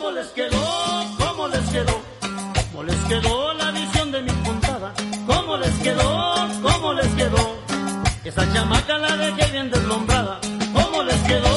[0.00, 0.56] ¿Cómo les quedó?
[1.18, 2.00] ¿Cómo les quedó?
[2.72, 4.94] ¿Cómo les quedó la visión de mi puntada?
[5.26, 6.34] ¿Cómo les quedó?
[6.62, 7.56] ¿Cómo les quedó?
[8.24, 10.40] Esa chamaca la dejé bien deslumbrada.
[10.72, 11.52] ¿Cómo les quedó?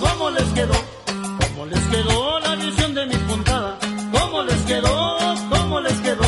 [0.00, 0.74] ¿Cómo les quedó?
[1.38, 3.78] ¿Cómo les quedó la visión de mi puntada?
[4.10, 5.18] ¿Cómo les quedó?
[5.50, 6.24] ¿Cómo les quedó?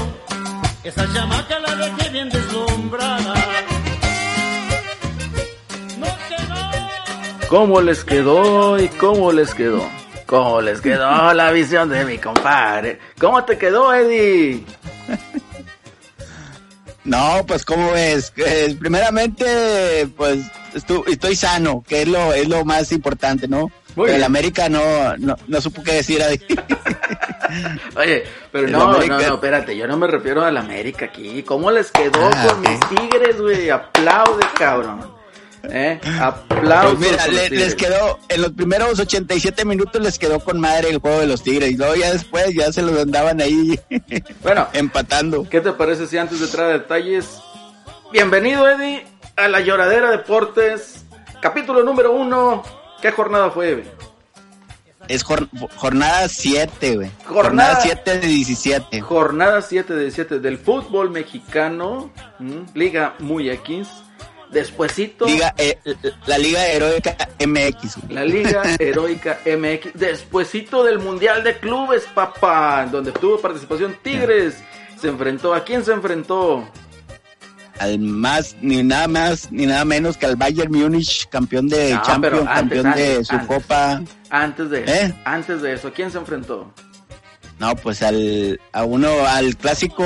[0.85, 3.35] Esa chamaca la dejé bien deslumbrada.
[7.49, 10.04] ¿Cómo les quedó y cómo les quedó?
[10.35, 12.99] ¿Cómo les quedó la visión de mi compadre?
[13.21, 14.65] ¿Cómo te quedó, Eddie?
[17.05, 20.41] No, pues cómo ves, Eh, primeramente, pues
[20.75, 23.71] estu- estoy sano, que es lo es lo más importante, ¿no?
[23.95, 24.25] Muy el bien.
[24.25, 26.41] América no, no no supo qué decir ahí.
[27.97, 31.45] Oye, pero El no, América- no, no, espérate, yo no me refiero al América aquí.
[31.45, 33.71] ¿Cómo les quedó Ah, con mis tigres, güey?
[33.71, 35.14] Aplaude, cabrón.
[35.71, 36.01] ¿Eh?
[36.21, 36.97] Aplausos.
[36.99, 40.99] Pues mira, le- les quedó, en los primeros 87 minutos les quedó con madre el
[40.99, 41.71] juego de los Tigres.
[41.73, 43.79] Y luego ya después ya se los andaban ahí
[44.43, 45.49] Bueno, empatando.
[45.49, 47.39] ¿qué te parece si antes de entrar a detalles?
[48.13, 51.05] Bienvenido, Eddie, a la Lloradera Deportes,
[51.41, 52.63] capítulo número uno.
[53.03, 53.87] ¿Qué jornada fue, güey?
[55.09, 57.11] Es jor- jornada 7, güey.
[57.27, 59.01] Jornada- Jornada 7 de 17.
[59.03, 62.65] Jornada 7 de 7 del fútbol mexicano, ¿m?
[62.75, 63.89] Liga Muy X.
[64.55, 65.77] Despuésito, Liga, eh,
[66.27, 67.97] la Liga Heroica MX.
[68.09, 69.93] la Liga Heroica MX.
[69.95, 74.55] Despuésito del Mundial de Clubes, papá, donde tuvo participación Tigres.
[74.99, 76.67] Se enfrentó, ¿a quién se enfrentó?
[77.81, 82.03] Al más, ni nada más, ni nada menos que al Bayern Múnich, campeón de No,
[82.03, 83.49] Champions, pero antes, campeón de su antes.
[83.49, 84.03] copa.
[84.31, 85.15] Antes de eso, ¿Eh?
[85.25, 86.73] antes de eso, ¿a quién se enfrentó?
[87.59, 90.05] No, pues al, a uno, al clásico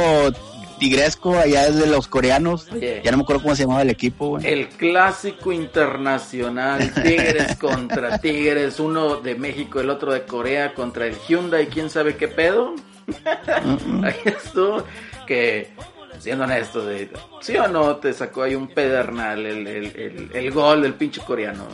[0.79, 2.69] tigresco allá de los coreanos.
[2.73, 3.03] Oye.
[3.05, 4.47] Ya no me acuerdo cómo se llamaba el equipo, güey.
[4.47, 11.17] El clásico internacional, Tigres contra Tigres, uno de México, el otro de Corea contra el
[11.19, 12.75] Hyundai, quién sabe qué pedo.
[14.03, 14.85] Ahí estuvo,
[15.27, 15.71] que
[16.19, 20.51] siendo honesto, de, ¿sí o no te sacó ahí un pedernal el, el, el, el
[20.51, 21.67] gol del pinche coreano?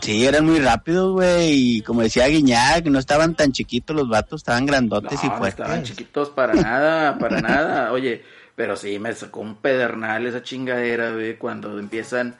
[0.00, 1.76] Sí, eran muy rápidos, güey.
[1.78, 5.60] Y como decía Guiñac, no estaban tan chiquitos los vatos, estaban grandotes y No, fuertes.
[5.60, 7.92] estaban chiquitos para nada, para nada.
[7.92, 8.22] Oye,
[8.54, 12.36] pero sí me sacó un pedernal esa chingadera, güey, cuando empiezan,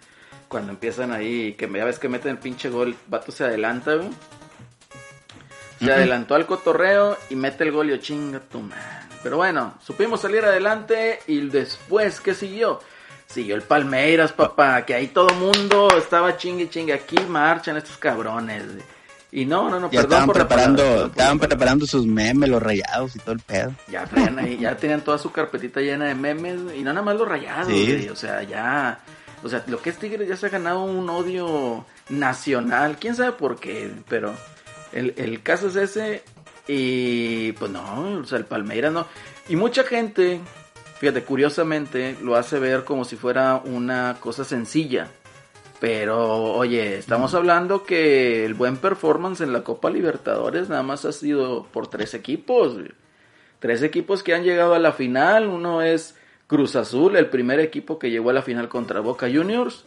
[0.48, 3.94] cuando empiezan ahí, que ya ves que meten el pinche gol, el vato se adelanta,
[3.94, 4.10] güey.
[5.80, 8.80] Se adelantó al cotorreo y mete el gol y yo chinga tu madre.
[9.22, 12.80] Pero bueno, supimos salir adelante y después, ¿qué siguió?
[13.28, 16.92] Siguió el Palmeiras, papá, que ahí todo mundo estaba chingue chingue.
[16.92, 18.62] Aquí marchan estos cabrones.
[19.32, 22.06] Y no, no, no, Ya perdón estaban por la preparando, palabra, por estaban preparando sus
[22.06, 23.72] memes, los rayados y todo el pedo.
[23.88, 27.16] Ya traían ahí, ya tenían toda su carpetita llena de memes y no nada más
[27.16, 27.84] los rayados, Sí.
[27.86, 29.00] güey, o sea, ya,
[29.42, 33.32] o sea, lo que es Tigres ya se ha ganado un odio nacional, quién sabe
[33.32, 34.32] por qué, pero
[34.92, 36.22] el, el caso es ese
[36.68, 39.06] y pues no, o sea, el Palmeiras no,
[39.48, 40.40] y mucha gente,
[40.98, 45.08] fíjate, curiosamente lo hace ver como si fuera una cosa sencilla.
[45.78, 51.12] Pero, oye, estamos hablando que el buen performance en la Copa Libertadores nada más ha
[51.12, 52.76] sido por tres equipos.
[53.58, 55.48] Tres equipos que han llegado a la final.
[55.48, 59.84] Uno es Cruz Azul, el primer equipo que llegó a la final contra Boca Juniors.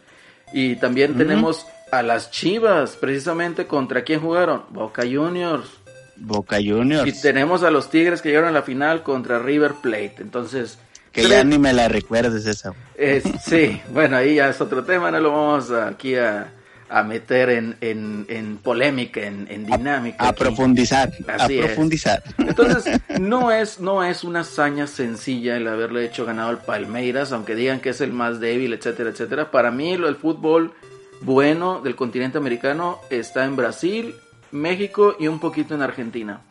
[0.54, 4.64] Y también tenemos a las Chivas, precisamente contra quién jugaron?
[4.70, 5.70] Boca Juniors.
[6.16, 7.08] Boca Juniors.
[7.08, 10.16] Y tenemos a los Tigres que llegaron a la final contra River Plate.
[10.20, 10.80] Entonces,
[11.12, 12.74] Que ya ni me la recuerdes esa.
[12.96, 16.52] es- sí, bueno, ahí ya es otro tema, no lo vamos aquí a,
[16.88, 20.28] a meter en, en, en polémica, en, en dinámica.
[20.28, 21.66] A profundizar, Así a es.
[21.68, 22.24] profundizar.
[22.38, 27.56] Entonces, no es, no es una hazaña sencilla el haberle hecho ganado al Palmeiras, aunque
[27.56, 29.50] digan que es el más débil, etcétera, etcétera.
[29.52, 30.74] Para mí, lo, el fútbol
[31.22, 34.16] bueno del continente americano está en Brasil,
[34.52, 36.42] México y un poquito en Argentina.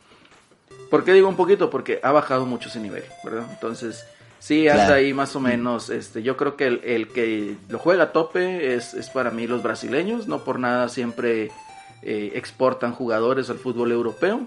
[0.91, 1.69] ¿Por qué digo un poquito?
[1.71, 3.45] Porque ha bajado mucho ese nivel, ¿verdad?
[3.51, 4.05] Entonces,
[4.39, 4.95] sí, Claro.
[4.95, 5.91] ahí más o menos.
[5.91, 9.47] Este, yo creo que el, el que lo juega a tope es, es para mí
[9.47, 10.27] los brasileños.
[10.29, 11.51] No por nada siempre
[12.03, 14.43] eh, exportan jugadores al fútbol europeo.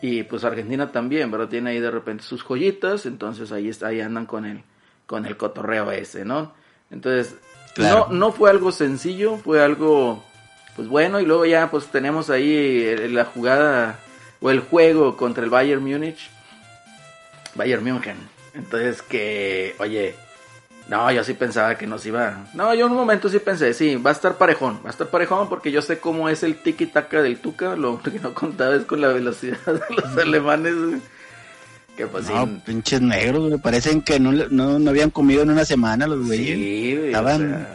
[0.00, 1.48] Y pues Argentina también, ¿verdad?
[1.48, 4.62] Tiene ahí de repente sus joyitas, entonces ahí, está, ahí andan con el,
[5.06, 6.52] con el cotorreo ese, ¿no?
[6.90, 7.34] Entonces,
[7.74, 8.06] Claro.
[8.10, 10.22] no, no fue algo sencillo, fue algo,
[10.76, 12.52] pues bueno, y luego ya pues tenemos ahí
[12.84, 13.98] eh, la jugada
[14.40, 16.30] o el juego contra el Bayern Múnich,
[17.56, 18.16] Bayern München.
[18.58, 20.14] Entonces que, oye,
[20.88, 22.46] no, yo sí pensaba que nos iba.
[22.54, 25.06] No, yo en un momento sí pensé, sí, va a estar parejón, va a estar
[25.08, 27.76] parejón porque yo sé cómo es el tiki-taka del Tuca.
[27.76, 30.74] Lo que no contaba es con la velocidad de los alemanes.
[31.96, 32.28] Que pues.
[32.30, 33.60] No, pinches negros, güey.
[33.60, 36.56] Parecen que no, no, no habían comido en una semana los güeyes.
[36.56, 37.74] Sí, o Estaban- sea,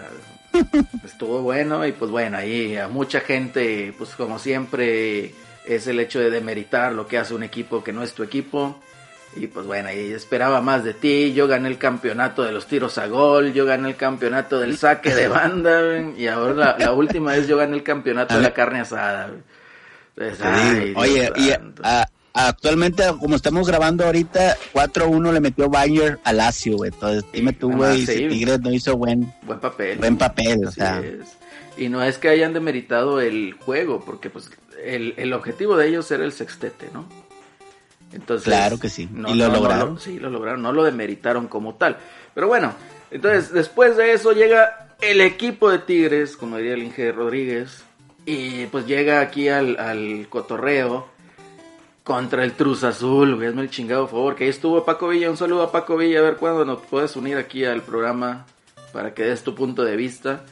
[1.06, 5.34] estuvo bueno y pues bueno, ahí a mucha gente, pues como siempre,
[5.66, 8.80] es el hecho de demeritar lo que hace un equipo que no es tu equipo.
[9.36, 11.34] Y pues bueno, y esperaba más de ti.
[11.34, 15.14] Yo gané el campeonato de los tiros a gol, yo gané el campeonato del saque
[15.14, 15.82] de banda,
[16.18, 19.32] y ahora la, última vez yo gané el campeonato de la carne asada.
[20.16, 20.38] Pues,
[20.96, 21.52] oye, y
[22.34, 26.92] actualmente, como estamos grabando ahorita, 4-1 le metió Bayer a Lazio, güey.
[26.94, 29.98] Entonces, dime tú, güey, si Tigres no hizo buen, buen papel.
[29.98, 31.02] Buen papel, o sea.
[31.76, 34.52] Y no es que hayan demeritado el juego, porque pues
[34.84, 37.08] el, el objetivo de ellos era el sextete, ¿no?
[38.14, 39.10] Entonces, claro que sí.
[39.28, 40.00] y lo lograron.
[40.00, 40.62] sí, lo lograron.
[40.62, 41.98] No lo demeritaron como tal.
[42.34, 42.74] Pero bueno,
[43.12, 47.84] entonces después de eso llega el equipo de Tigres, como diría el Inge Rodríguez,
[48.26, 51.08] y pues llega aquí al, al cotorreo
[52.04, 55.38] contra el Truz Azul, güey, hazme el chingado favor, que ahí estuvo Paco Villa, un
[55.38, 58.46] saludo a Paco Villa, a ver cuándo nos puedes unir aquí al programa
[58.92, 60.44] para que des tu punto de vista.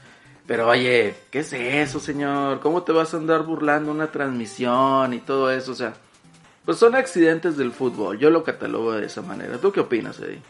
[0.47, 2.59] Pero oye, ¿qué es eso, señor?
[2.59, 5.71] ¿Cómo te vas a andar burlando una transmisión y todo eso?
[5.71, 5.93] O sea,
[6.65, 9.57] pues son accidentes del fútbol, yo lo catalogo de esa manera.
[9.57, 10.41] ¿Tú qué opinas, Eddie?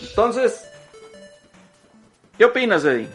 [0.00, 0.60] Entonces,
[2.38, 3.08] ¿qué opinas, Eddie?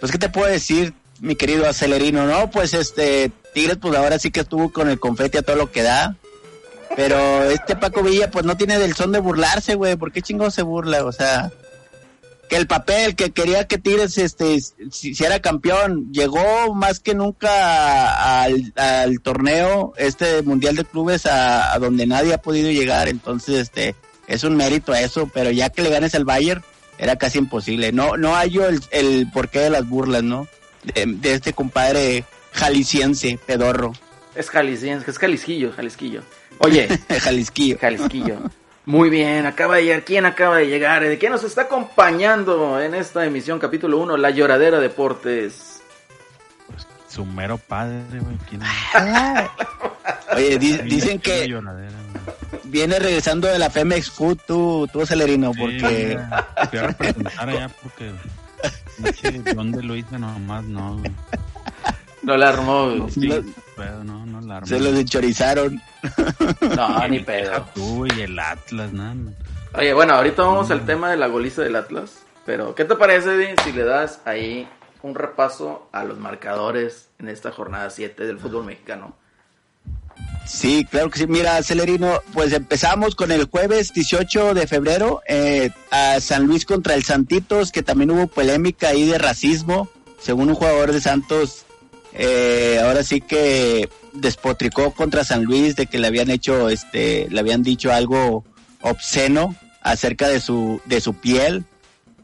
[0.00, 2.26] Pues, ¿qué te puedo decir, mi querido Acelerino?
[2.26, 5.70] No, pues este, Tigres, pues ahora sí que estuvo con el confeti a todo lo
[5.70, 6.16] que da.
[6.96, 9.96] Pero este Paco Villa, pues no tiene del son de burlarse, güey.
[9.96, 11.04] ¿Por qué chingo se burla?
[11.04, 11.50] O sea,
[12.52, 18.42] que el papel que quería que Tigres este si, era campeón llegó más que nunca
[18.42, 18.74] al,
[19.22, 23.08] torneo este mundial de clubes a, donde nadie ha podido llegar.
[23.08, 23.96] Entonces este
[24.26, 26.62] es un mérito a eso pero ya que le ganes al Bayern
[26.98, 27.90] era casi imposible.
[27.90, 30.46] No no hay el, el porqué de las burlas no
[30.94, 33.94] de, este compadre jalisciense pedorro.
[34.34, 36.20] Es jalisciense es jalisquillo jalisquillo.
[36.58, 36.86] Oye.
[37.08, 37.78] Jalisquillo.
[37.80, 38.40] Jalisquillo
[38.84, 40.04] muy bien, acaba de llegar.
[40.04, 41.04] ¿Quién acaba de llegar?
[41.04, 45.82] ¿De quién nos está acompañando en esta emisión, capítulo 1, La Lloradera Deportes?
[46.66, 48.36] Pues, su mero padre, güey.
[50.36, 51.54] Oye, dicen que
[52.64, 56.18] viene regresando de la Femex Food, tú, tú Celerino, porque...
[56.70, 58.12] Fui a representar allá porque...
[58.98, 61.02] No sé dónde lo hice nomás, no.
[62.22, 62.86] No la armó.
[62.86, 64.66] No, no, no la armó.
[64.66, 65.80] Se los enchorizaron.
[66.76, 67.66] No, ni pedo.
[67.74, 69.32] Tú y el Atlas, ¿no?
[69.74, 72.22] Oye, bueno, ahorita vamos al tema de la goliza del Atlas.
[72.44, 74.68] Pero, ¿qué te parece, Eddie, si le das ahí
[75.02, 79.16] un repaso a los marcadores en esta jornada 7 del fútbol mexicano?
[80.46, 81.26] Sí, claro que sí.
[81.26, 86.94] Mira, Celerino, pues empezamos con el jueves 18 de febrero eh, a San Luis contra
[86.94, 89.88] el Santitos, que también hubo polémica ahí de racismo.
[90.18, 91.64] Según un jugador de Santos,
[92.14, 97.40] eh, ahora sí que despotricó contra San Luis de que le habían hecho, este, le
[97.40, 98.44] habían dicho algo
[98.80, 101.64] obsceno acerca de su, de su piel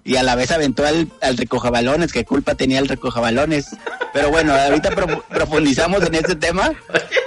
[0.04, 3.76] y a la vez aventó al, al recojabalones, que culpa tenía el recojabalones.
[4.14, 4.90] Pero bueno, ahorita
[5.28, 6.72] profundizamos en este tema.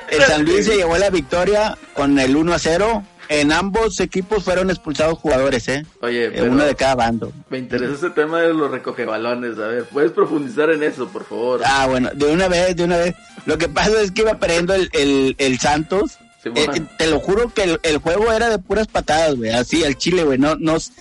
[0.10, 4.44] El San Luis se llevó la victoria con el 1 a 0 en ambos equipos
[4.44, 5.86] fueron expulsados jugadores, ¿eh?
[6.02, 7.32] Oye, eh, uno de cada bando.
[7.50, 9.58] Me interesa ese tema de los recoge balones.
[9.58, 11.62] A ver, ¿puedes profundizar en eso, por favor?
[11.64, 13.16] Ah, bueno, de una vez, de una vez.
[13.46, 16.18] Lo que pasa es que iba perdiendo el, el, Santos.
[16.44, 16.68] Eh,
[16.98, 19.52] te lo juro que el, juego era de puras patadas, güey.
[19.52, 20.38] Así, al Chile, güey.
[20.38, 20.92] No, nos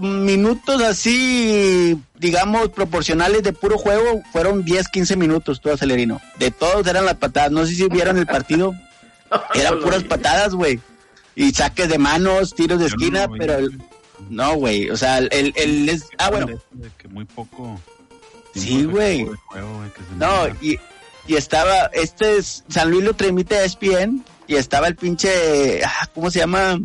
[0.00, 6.20] minutos así, digamos, proporcionales de puro juego, fueron 10, 15 minutos, todo acelerino.
[6.40, 7.52] De todos eran las patadas.
[7.52, 8.74] No sé si vieron el partido.
[9.54, 10.80] eran puras patadas, güey
[11.34, 13.58] y saques de manos, tiros de esquina, pero
[14.28, 16.46] no, güey, o sea, el, el, es, ah, bueno.
[16.98, 17.80] Que muy poco.
[18.54, 19.26] Sí, güey.
[20.16, 20.78] No, y,
[21.26, 26.08] y estaba, este es, San Luis lo transmite a ESPN y estaba el pinche, ah,
[26.14, 26.80] ¿cómo se llama?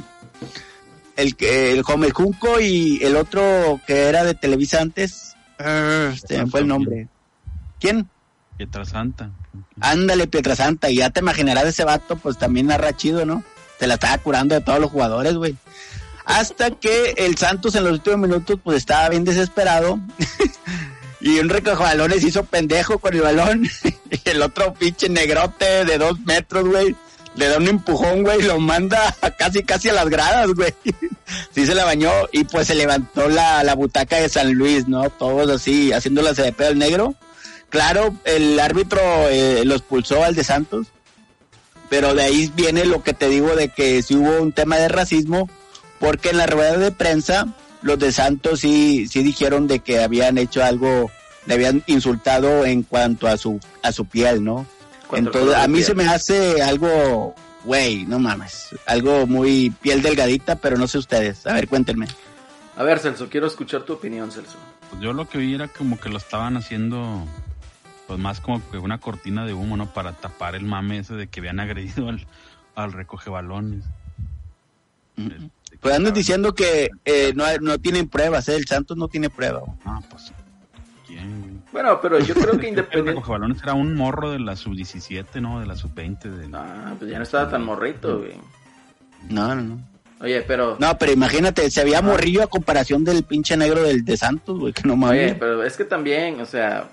[1.15, 6.61] El que, el Junco y el otro que era de Televisa antes, uh, este fue
[6.61, 7.07] el nombre.
[7.79, 8.07] ¿Quién?
[8.57, 9.31] Pietrasanta.
[9.79, 13.43] Ándale, Pietrasanta, y ya te imaginarás ese vato, pues también narra chido, ¿no?
[13.79, 15.55] Se la estaba curando de todos los jugadores, güey.
[16.25, 19.99] Hasta que el Santos en los últimos minutos, pues estaba bien desesperado.
[21.21, 23.69] y un balones hizo pendejo con el balón.
[24.11, 26.95] y el otro pinche negrote de dos metros, güey.
[27.35, 30.73] Le da un empujón, güey, lo manda casi, casi a las gradas, güey.
[31.55, 35.09] sí se la bañó y pues se levantó la, la butaca de San Luis, ¿no?
[35.11, 37.15] Todos así, haciéndola de pedo al negro.
[37.69, 40.87] Claro, el árbitro eh, los pulsó al de Santos
[41.89, 44.87] pero de ahí viene lo que te digo de que si hubo un tema de
[44.87, 45.49] racismo,
[45.99, 47.47] porque en la rueda de prensa
[47.81, 51.09] los de Santos sí, sí dijeron de que habían hecho algo,
[51.45, 54.65] le habían insultado en cuanto a su, a su piel, ¿no?
[55.13, 60.77] Entonces, a mí se me hace algo, güey, no mames, algo muy piel delgadita, pero
[60.77, 61.47] no sé ustedes.
[61.47, 62.07] A ver, cuéntenme.
[62.75, 64.57] A ver, Celso, quiero escuchar tu opinión, Celso.
[64.89, 67.25] Pues yo lo que vi era como que lo estaban haciendo
[68.07, 69.93] pues más como que una cortina de humo, ¿no?
[69.93, 72.25] Para tapar el mame ese de que habían agredido al,
[72.75, 73.83] al recoge balones.
[75.81, 78.55] Pues andan diciendo que eh, no, no tienen pruebas, ¿eh?
[78.55, 79.61] el Santos no tiene prueba.
[79.85, 80.31] Ah, pues.
[81.05, 81.53] ¿quién, güey?
[81.71, 83.11] Bueno, pero yo creo que El independiente.
[83.11, 85.59] recoge balones era un morro de la sub-17, ¿no?
[85.59, 86.21] De la sub-20.
[86.21, 86.49] De...
[86.53, 88.33] Ah, pues ya no estaba tan morrito, güey.
[89.29, 89.79] No, no, no.
[90.19, 90.77] Oye, pero.
[90.79, 94.73] No, pero imagínate, se había morrillo a comparación del pinche negro del de Santos, güey,
[94.73, 95.31] que no mames.
[95.31, 96.87] Oye, pero es que también, o sea,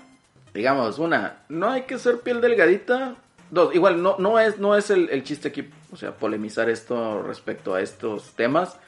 [0.55, 3.15] digamos, una, no hay que ser piel delgadita.
[3.51, 7.21] Dos, igual, no, no es, no es el, el chiste aquí, o sea, polemizar esto
[7.21, 8.79] respecto a estos temas.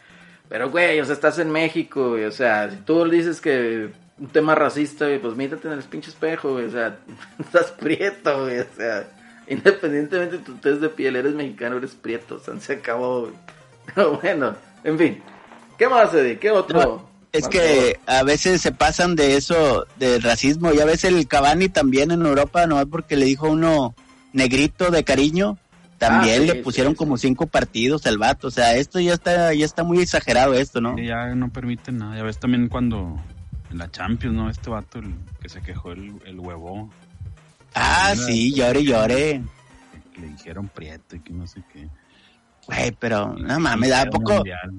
[0.50, 4.28] Pero, güey, o sea, estás en México, güey, o sea, si tú dices que un
[4.30, 6.98] tema racista, güey, pues mírate en el pinche espejo, güey, o sea,
[7.40, 9.08] estás prieto, güey, o sea,
[9.48, 13.34] independientemente de tu test de piel, eres mexicano, eres prieto, o sea, se acabó, güey.
[13.94, 15.24] Pero bueno, en fin.
[15.78, 16.40] ¿Qué más, Eddie?
[16.40, 17.08] ¿Qué otro?
[17.38, 20.74] Es que a veces se pasan de eso, del racismo.
[20.74, 23.96] Y a veces el Cavani también en Europa, no es porque le dijo a uno
[24.34, 25.58] negrito de cariño,
[25.98, 26.98] también Ah, sí, le pusieron sí.
[26.98, 28.48] como cinco partidos al vato.
[28.48, 30.98] O sea, esto ya está, ya está muy exagerado esto, ¿no?
[31.00, 32.16] Ya no permite nada.
[32.16, 33.20] Ya ves también cuando
[33.72, 34.50] en la Champions, ¿no?
[34.50, 36.90] Este vato el que se quejó el, el huevo,
[37.76, 39.42] Ah, sí, llore, llore.
[40.14, 41.88] que le dijeron prieto y que no sé qué.
[42.66, 44.36] Güey, pero no mames, ¿a poco?
[44.36, 44.72] mundial.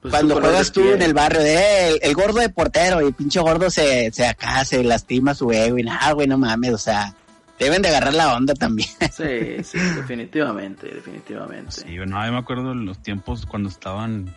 [0.00, 3.14] Pues Cuando juegas tú en el barrio de el, el gordo de portero y el
[3.14, 6.78] pinche gordo se, se acá se lastima su ego y nada, güey, no mames, o
[6.78, 7.14] sea,
[7.58, 8.88] deben de agarrar la onda también.
[9.12, 11.72] Sí, sí, definitivamente, definitivamente.
[11.72, 14.32] Sí, bueno, yo me acuerdo de los tiempos cuando estaban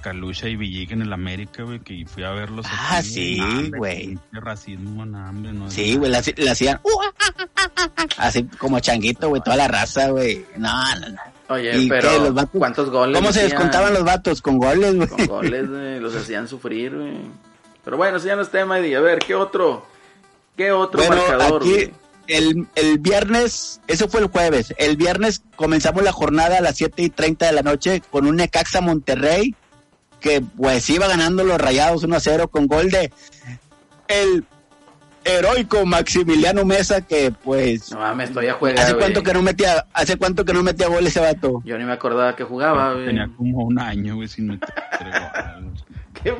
[0.00, 2.66] Calucha y Villic en el América, güey, que fui a verlos.
[2.68, 4.06] Ah, aquí, sí, no, güey.
[4.06, 5.68] pinche racismo, no, hombre, no.
[5.70, 9.42] Sí, güey, la, la hacían uh, ah, ah, ah, ah, ah, así como changuito, güey,
[9.42, 10.46] toda la raza, güey.
[10.56, 10.70] No,
[11.00, 11.37] no, no.
[11.48, 12.58] Oye, ¿Y pero qué, los vatos?
[12.58, 13.16] ¿cuántos goles?
[13.16, 14.42] ¿Cómo se descontaban los vatos?
[14.42, 15.08] Con goles, güey.
[15.08, 17.16] Con goles, güey, los hacían sufrir, güey.
[17.84, 18.76] Pero bueno, si ya no es tema.
[18.76, 19.86] A ver, ¿qué otro?
[20.56, 21.92] ¿Qué otro Bueno, marcador, aquí güey?
[22.26, 24.74] el, el viernes, eso fue el jueves.
[24.76, 28.36] El viernes comenzamos la jornada a las 7 y 30 de la noche con un
[28.36, 29.54] Necaxa Monterrey
[30.20, 33.10] que pues iba ganando los rayados 1 a 0 con gol de
[34.08, 34.44] el
[35.28, 40.16] heroico Maximiliano Mesa que pues No mames, todavía juega, hace cuánto que no metía hace
[40.16, 41.62] cuánto que no metía gol ese vato.
[41.64, 43.06] Yo ni me acordaba que jugaba, güey.
[43.06, 44.68] Tenía como un año, güey, sin meter.
[46.22, 46.34] ¿Qué?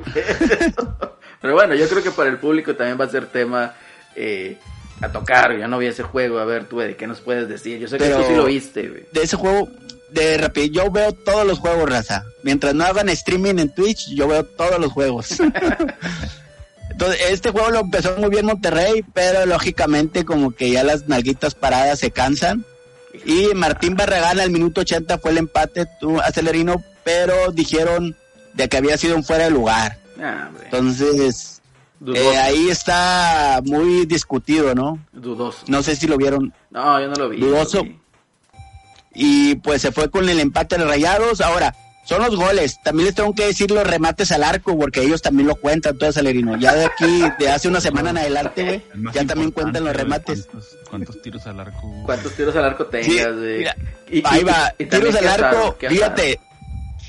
[1.40, 3.74] Pero bueno, yo creo que para el público también va a ser tema
[4.16, 4.58] eh,
[5.00, 5.56] a tocar.
[5.56, 6.38] Yo no vi ese juego.
[6.38, 7.78] A ver, tú, Eddie, ¿qué nos puedes decir?
[7.78, 9.06] Yo sé que tú sí lo viste, güey.
[9.12, 9.68] De ese juego
[10.10, 12.24] de rápido, yo veo todos los juegos, raza.
[12.42, 15.36] Mientras no hagan streaming en Twitch, yo veo todos los juegos.
[16.98, 21.54] Entonces, este juego lo empezó muy bien Monterrey, pero lógicamente como que ya las nalguitas
[21.54, 22.64] paradas se cansan.
[23.24, 28.16] Y Martín Barragán al minuto 80 fue el empate, tú, acelerino, pero dijeron
[28.54, 30.00] de que había sido un fuera de lugar.
[30.20, 30.50] Ah.
[30.64, 31.62] Entonces,
[32.04, 34.98] eh, ahí está muy discutido, ¿no?
[35.12, 35.66] Dudoso.
[35.68, 36.52] No sé si lo vieron.
[36.70, 37.38] No, yo no lo vi.
[37.38, 37.84] Dudoso.
[37.84, 38.00] no lo vi.
[39.14, 41.40] y pues se fue con el empate de Rayados.
[41.42, 41.76] Ahora,
[42.08, 42.80] son los goles.
[42.82, 46.10] También les tengo que decir los remates al arco, porque ellos también lo cuentan, todo
[46.10, 46.56] Salerino.
[46.56, 50.46] Ya de aquí, de hace una semana en adelante, güey, ya también cuentan los remates.
[50.46, 51.80] ¿Cuántos, cuántos tiros al arco?
[51.86, 52.02] güey?
[52.04, 53.58] ¿Cuántos tiros al arco tengas, Sí, güey?
[53.58, 53.76] mira,
[54.10, 56.40] Y- Ahí y- va, y tiros al arco, fíjate.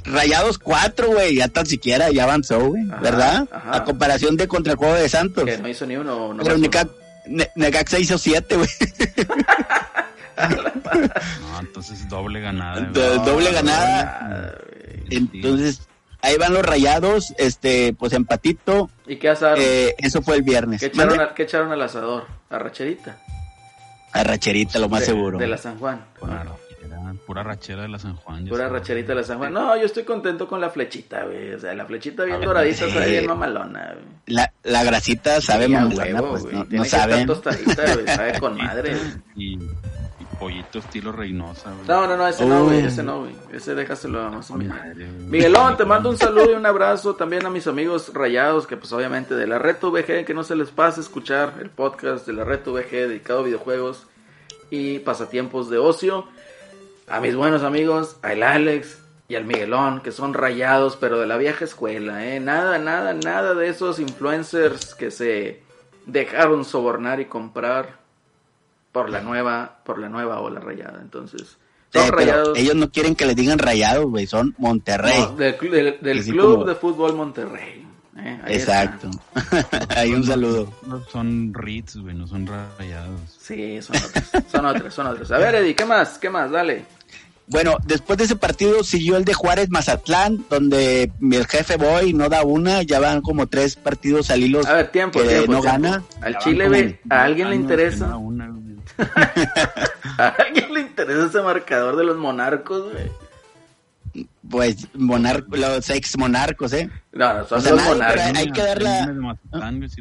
[0.06, 3.48] Rayados 4, güey, ya tan siquiera, ya avanzó, güey, ¿verdad?
[3.52, 3.76] ajá.
[3.76, 5.44] A comparación de contra el juego de Santos.
[5.46, 6.34] Que no hizo ni uno.
[6.34, 6.58] No Pero.
[6.58, 6.90] Necax-
[7.56, 8.70] Necaxa hizo 7, güey.
[11.42, 12.80] No, entonces doble ganada.
[12.82, 14.04] Do- doble ganada.
[14.30, 14.79] nada, güey.
[15.10, 15.88] Entonces,
[16.22, 18.90] ahí van los Rayados, este, pues empatito.
[19.08, 19.60] ¿Y qué asaron?
[19.62, 20.80] Eh, eso fue el viernes.
[20.80, 22.26] ¿Qué, echaron a- qué echaron al asador?
[22.50, 23.18] ¿A racherita?
[24.12, 25.38] A Racherita, lo más de, seguro.
[25.38, 26.04] De la San Juan.
[26.20, 28.48] Pura rachera, pura rachera de la San Juan.
[28.48, 28.82] Pura sabes.
[28.82, 29.54] racherita de la San Juan.
[29.54, 31.54] No, yo estoy contento con la flechita, güey.
[31.54, 32.84] O sea, la flechita bien ver, doradita, sí.
[32.86, 34.06] está bien mamalona, güey.
[34.26, 36.56] La, la grasita sabe Sí, mamalona, huevo, pues güey.
[36.56, 37.28] no, Tiene no que estar saben.
[37.28, 38.08] tostadita, güey.
[38.08, 38.96] Sabe con madre.
[38.98, 39.12] güey.
[39.36, 39.60] Y
[40.40, 41.88] pollito estilo Reynosa, güey.
[41.88, 42.86] No, no, no, ese no, güey.
[42.86, 43.36] Ese no, güey.
[43.52, 44.52] Ese déjaselo a más.
[44.52, 48.92] Miguelón, te mando un saludo y un abrazo también a mis amigos rayados, que pues
[48.94, 52.44] obviamente de la Red VG, que no se les pase escuchar el podcast de la
[52.44, 54.08] Red VG dedicado a videojuegos
[54.70, 56.26] y pasatiempos de ocio.
[57.08, 61.38] A mis buenos amigos, al Alex y al Miguelón, que son rayados, pero de la
[61.38, 62.40] vieja escuela, ¿eh?
[62.40, 65.64] Nada, nada, nada de esos influencers que se
[66.06, 67.99] dejaron sobornar y comprar
[68.92, 71.00] por la nueva, por la nueva ola rayada.
[71.02, 71.58] Entonces,
[71.94, 72.58] son Eh, pero rayados.
[72.58, 75.20] ellos no quieren que les digan rayados, güey, son Monterrey.
[75.22, 77.86] No, del, Club como- de Fútbol Monterrey.
[78.18, 78.40] Eh.
[78.48, 79.10] Exacto.
[79.96, 80.74] Ahí un saludo.
[81.12, 83.22] Son Ritz, güey, no son rayados.
[83.40, 85.32] Sí, son otros, son otros, son otros.
[85.32, 86.18] A ver, Eddie, ¿qué más?
[86.18, 86.52] ¿Qué más?
[86.52, 86.84] Dale.
[87.48, 92.30] Bueno, después de ese partido siguió el de Juárez Mazatlán, donde el jefe Boy no
[92.30, 95.62] da una, ya van como tres partidos al hilo A ver, tiempo, que tiempo, no
[95.62, 95.82] tiempo.
[95.82, 96.04] gana.
[96.22, 98.06] Al Ya Chile, ¿a alguien le interesa?
[98.06, 98.59] no da una, güey.
[100.18, 103.12] ¿A alguien le interesa ese marcador de los monarcos, güey?
[104.50, 106.90] Pues monar los ex monarcos, ¿eh?
[107.12, 108.24] No, no, son O sea, los nadie, monarcos.
[108.26, 108.62] pero hay que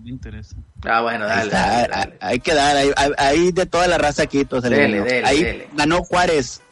[0.00, 0.56] le interesa.
[0.84, 2.16] Ah, bueno, dale, está, dale, dale.
[2.20, 4.44] hay- hay que dar, hay, hay- hay de toda la raza aquí,
[5.04, 5.68] dele, Ahí dele.
[5.74, 6.62] ganó Juárez.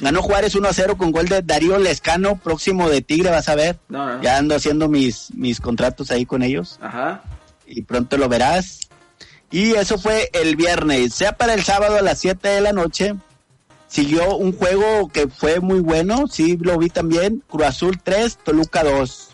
[0.00, 3.54] Ganó Juárez 1 a 0 con gol de Darío Lescano, próximo de Tigre, vas a
[3.54, 3.76] ver.
[3.88, 4.22] No, no, no.
[4.22, 7.22] Ya ando haciendo mis, mis contratos ahí con ellos Ajá.
[7.66, 8.80] y pronto lo verás.
[9.50, 11.12] Y eso fue el viernes.
[11.14, 13.14] Sea para el sábado a las 7 de la noche.
[13.88, 17.42] Siguió un juego que fue muy bueno, sí lo vi también.
[17.48, 19.26] Cruz Azul 3, Toluca 2.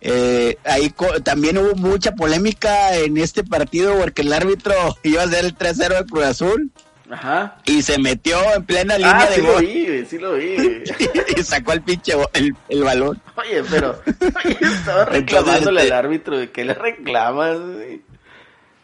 [0.00, 4.72] Eh, ahí co- también hubo mucha polémica en este partido porque el árbitro
[5.02, 6.70] iba a hacer el 3-0 de Cruz Azul
[7.10, 7.58] Ajá.
[7.64, 10.56] y se metió en plena línea Ah, de sí lo gol vi, sí lo vi.
[11.36, 13.20] y sacó el pinche el, el balón.
[13.34, 14.00] Oye, pero
[14.44, 18.02] oye, estaba reclamándole Entonces, al árbitro de que le reclamas, güey.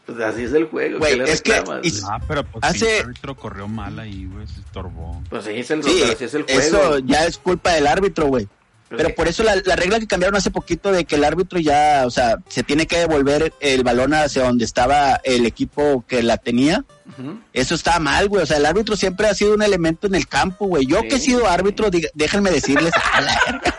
[0.06, 1.92] Pues así es el juego, Güey, ¿qué le es que- y-?
[2.06, 5.22] Ah, pero pues Hace- el árbitro corrió mal ahí, güey, se estorbó.
[5.30, 6.60] Pues sí, es el, Sí, así es el juego.
[6.60, 8.46] eso ya es culpa del árbitro, güey.
[8.86, 9.14] Pues Pero sí.
[9.16, 12.10] por eso la, la regla que cambiaron hace poquito de que el árbitro ya, o
[12.10, 16.84] sea, se tiene que devolver el balón hacia donde estaba el equipo que la tenía.
[17.18, 17.38] Ujú.
[17.54, 18.42] Eso está mal, güey.
[18.42, 20.84] O sea, el árbitro siempre ha sido un elemento en el campo, güey.
[20.86, 21.08] Yo Sí.
[21.08, 23.74] que he sido árbitro, diga- déjenme decirles, a la verga,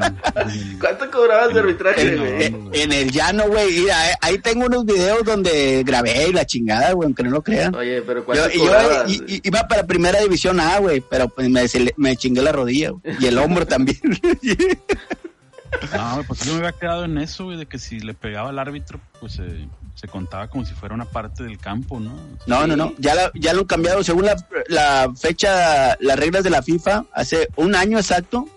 [0.80, 2.50] ¿Cuánto cobrabas de arbitraje, güey?
[2.50, 2.70] no.
[2.72, 3.80] en el llano, güey.
[3.80, 7.42] Mira, eh, ahí tengo unos videos donde grabé y la chingada, güey, aunque no lo
[7.42, 7.74] crean.
[7.74, 9.10] Oye, pero Yo, ¿cuánto y yo cobrabas?
[9.10, 11.64] i- iba para primera división A, güey, pero pues me,
[11.96, 13.98] me chingué la rodilla y el hombro también.
[15.96, 18.58] No, pues yo me había quedado en eso, güey, de que si le pegaba al
[18.58, 22.18] árbitro, pues eh, se contaba como si fuera una parte del campo, ¿no?
[22.46, 26.42] No, no, no, ya, la- ya lo han cambiado según la, la fecha, las reglas
[26.42, 28.48] de la FIFA, hace un año exacto,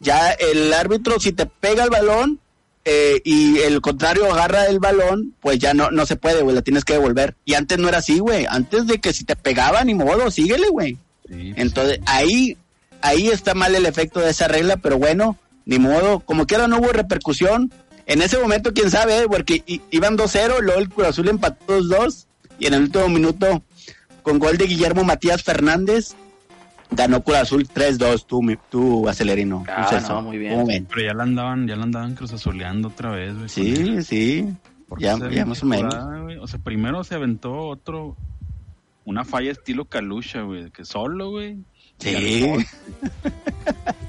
[0.00, 2.40] ya el árbitro si te pega el balón
[2.84, 6.62] eh, y el contrario agarra el balón, pues ya no, no se puede, güey, la
[6.62, 7.34] tienes que devolver.
[7.44, 10.68] Y antes no era así, güey, antes de que si te pegaba, ni modo, síguele,
[10.68, 10.92] güey.
[10.92, 10.98] Sí,
[11.28, 12.56] pues, Entonces ahí,
[13.00, 16.78] ahí está mal el efecto de esa regla, pero bueno, ni modo, como quiera no
[16.78, 17.72] hubo repercusión.
[18.06, 22.26] En ese momento, quién sabe, porque iban 2-0, luego el Cruz Azul empató 2-2
[22.60, 23.64] y en el último minuto,
[24.22, 26.14] con gol de Guillermo Matías Fernández,
[26.90, 29.64] ganó Cruz Azul 3-2, tú, tú acelerino.
[29.68, 30.14] Ah, Celso.
[30.14, 30.86] no, muy bien.
[30.88, 33.48] Pero ya la andaban, ya la andaban cruzazoleando otra vez, güey.
[33.48, 34.54] Sí, sí,
[34.98, 35.94] ya, ya más o menos.
[36.40, 38.16] O sea, primero se aventó otro,
[39.04, 41.58] una falla estilo Calusha, güey, que solo, güey.
[41.98, 42.46] Sí,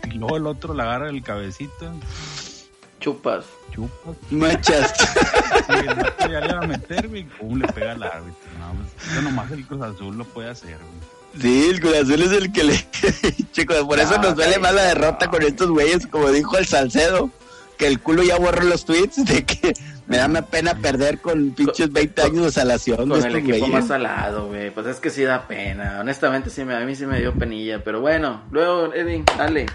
[0.06, 1.94] Y luego el otro la agarra el cabecita,
[3.00, 3.46] Chupas.
[3.72, 4.12] chupa.
[4.32, 4.94] muchas.
[5.70, 8.50] Y el ya le va a meter, güey, y pum, le pega al árbitro.
[8.60, 11.17] No, pues, eso nomás el Cruz Azul lo puede hacer, güey.
[11.40, 12.74] Sí, el Cruz Azul es el que le...
[13.52, 16.66] Chicos, por eso No, nos duele más la derrota con estos güeyes, como dijo el
[16.66, 17.30] Salcedo,
[17.78, 19.74] que el culo ya borró los tweets de que
[20.08, 23.70] me da pena perder con pinches 20 años de salación Con el equipo güeyes.
[23.70, 24.72] más salado, güey.
[24.72, 25.98] Pues es que sí da pena.
[26.00, 27.84] Honestamente, sí me, a mí sí me dio penilla.
[27.84, 29.66] Pero bueno, luego, Eddie, dale.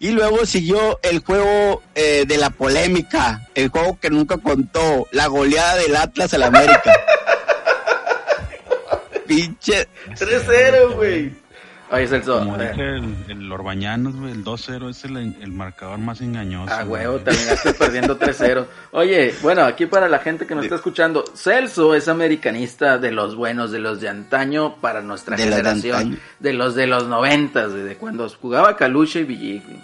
[0.00, 5.26] Y luego siguió el juego eh, de la polémica, el juego que nunca contó, la
[5.26, 6.92] goleada del Atlas al América.
[9.28, 9.86] Pinche...
[10.08, 11.32] 3-0, güey.
[11.90, 12.38] Oye, Celso.
[12.40, 12.72] Como a ver.
[12.72, 16.74] dije, el, el Orbañanos, güey, el 2-0 es el, el marcador más engañoso.
[16.74, 18.66] Ah, huevo, terminaste perdiendo 3-0.
[18.92, 23.36] Oye, bueno, aquí para la gente que nos está escuchando, Celso es americanista de los
[23.36, 27.06] buenos, de los de antaño para nuestra De los de generación, de los de los
[27.06, 29.64] noventas, de cuando jugaba Calucha y Villig.
[29.64, 29.80] güey.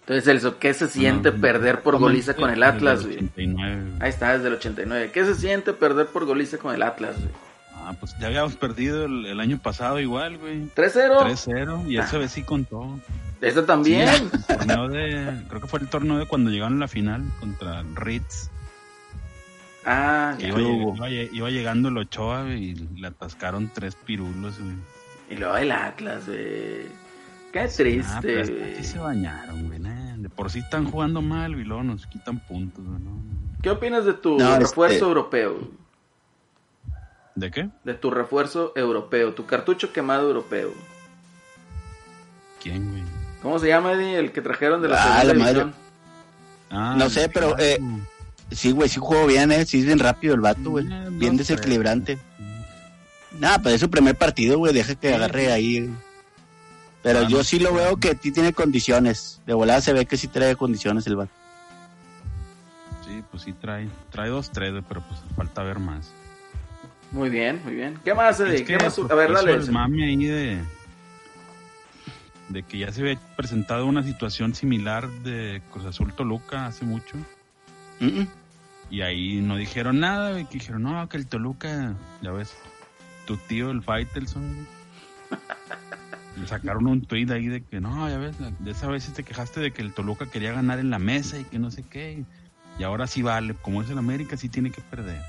[0.00, 3.16] Entonces, Celso, ¿qué se siente No, perder por goliza con el Atlas, güey?
[3.16, 4.02] 89, güey.
[4.02, 5.10] Ahí está, desde el 89.
[5.12, 7.49] ¿Qué se siente perder por goliza con el Atlas, güey?
[7.90, 10.68] Ah, pues ya habíamos perdido el, el año pasado igual, güey.
[10.74, 11.18] 3-0.
[11.24, 13.00] 3-0 y esa vez sí contó.
[13.40, 14.08] Esto también.
[14.08, 17.82] El torneo de, creo que fue el torneo de cuando llegaron a la final contra
[17.94, 18.50] Ritz.
[19.84, 20.48] Ah, ya.
[20.48, 24.74] iba, iba iba llegando el Ochoa y le atascaron tres pirulos, güey.
[25.30, 26.86] Y luego el Atlas, güey.
[27.52, 28.76] Qué Ah, triste, güey.
[28.76, 29.78] sí se bañaron, güey.
[29.80, 33.00] nah, De por sí están jugando mal y luego nos quitan puntos, güey.
[33.00, 33.20] ¿no?
[33.62, 35.68] ¿Qué opinas de tu No, refuerzo este- europeo?
[37.40, 37.70] ¿De qué?
[37.84, 40.72] De tu refuerzo europeo, tu cartucho quemado europeo.
[42.62, 43.02] ¿Quién, güey?
[43.40, 44.18] ¿Cómo se llama, Eddie?
[44.18, 45.72] El que trajeron de la Ah, segunda la madre.
[46.70, 47.78] Ah, No sé, pero, eh,
[48.52, 49.64] Sí, güey, sí jugó bien, ¿eh?
[49.64, 50.84] Sí es bien rápido el vato, güey.
[50.92, 52.18] Eh, Bien desequilibrante.
[53.38, 54.74] Nada, pues es su primer partido, güey.
[54.74, 55.88] Deja que agarre ahí.
[57.02, 59.40] Pero Ah, yo no, sí lo veo que sí tiene condiciones.
[59.46, 61.30] De volada se ve que sí trae condiciones el vato.
[63.06, 66.10] Sí, pues sí trae, trae dos, tres, güey, pero pues falta ver más.
[67.12, 67.98] Muy bien, muy bien.
[68.04, 68.64] ¿Qué más, Eddie?
[68.64, 68.94] ¿Qué más?
[68.94, 69.52] pues, A ver, dale.
[69.52, 70.58] el mame ahí de,
[72.48, 77.16] de que ya se había presentado una situación similar de Cruz Azul Toluca hace mucho.
[77.98, 78.28] Mm, mm.
[78.90, 82.56] Y ahí no dijeron nada, que dijeron, no, que el Toluca, ya ves,
[83.24, 84.66] tu tío, el Faitelson,
[86.40, 89.60] le sacaron un tweet ahí de que, no, ya ves, de esa vez te quejaste
[89.60, 92.24] de que el Toluca quería ganar en la mesa y que no sé qué,
[92.78, 95.20] y ahora sí vale, como es el América, sí tiene que perder.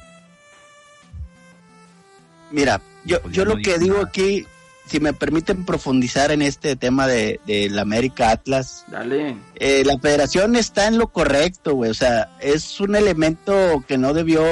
[2.51, 4.07] Mira, yo, Pues yo no lo que digo nada.
[4.07, 4.45] aquí,
[4.85, 9.37] si me permiten profundizar en este tema de, de la América Atlas, Dale.
[9.55, 11.89] eh, la federación está en lo correcto, güey.
[11.91, 14.43] O sea, es un elemento que no debió,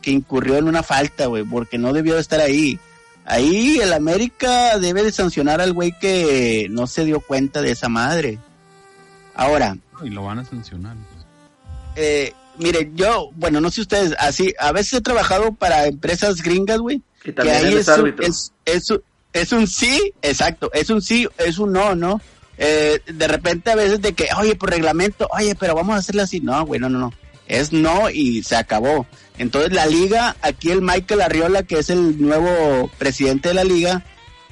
[0.00, 2.78] que incurrió en una falta, güey, porque no debió de estar ahí.
[3.26, 7.88] Ahí el América debe de sancionar al güey que no se dio cuenta de esa
[7.88, 8.38] madre.
[9.34, 10.96] Ahora, Y lo van a sancionar.
[10.96, 11.24] pues.
[11.96, 16.78] eh, mire, yo, bueno, no sé ustedes, así, a veces he trabajado para empresas gringas,
[16.78, 18.26] güey, que también ahí es, es un- árbitro.
[18.26, 22.20] es, es un- es un sí, exacto, es un sí, es un no, ¿no?
[22.58, 26.22] Eh, de repente a veces de que, oye, por reglamento, oye, pero vamos a hacerlo
[26.22, 26.40] así.
[26.40, 27.12] No, güey, no, no, no.
[27.48, 29.06] Es no y se acabó.
[29.38, 34.02] Entonces la liga, aquí el Michael Arriola, que es el nuevo presidente de la liga,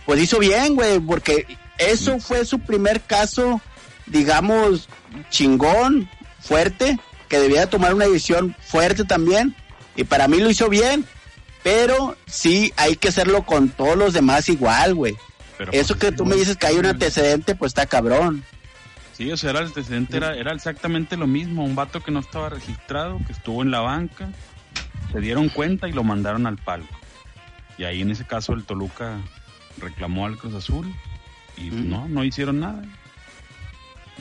[0.06, 3.60] pues hizo bien, güey, porque eso fue su primer caso,
[4.06, 4.88] digamos,
[5.30, 6.08] chingón,
[6.40, 9.54] fuerte, que debía tomar una decisión fuerte también.
[9.96, 11.04] Y para mí lo hizo bien,
[11.62, 15.16] pero sí hay que hacerlo con todos los demás igual, güey.
[15.56, 18.44] Pero, Eso pues, que tú me dices que hay un antecedente, pues está cabrón.
[19.12, 21.64] Sí, o sea, era el antecedente, era, era exactamente lo mismo.
[21.64, 24.28] Un vato que no estaba registrado, que estuvo en la banca,
[25.12, 26.96] se dieron cuenta y lo mandaron al palco.
[27.76, 29.18] Y ahí en ese caso el Toluca
[29.80, 30.92] reclamó al Cruz Azul
[31.56, 31.88] y Mm.
[31.90, 32.82] no, no hicieron nada.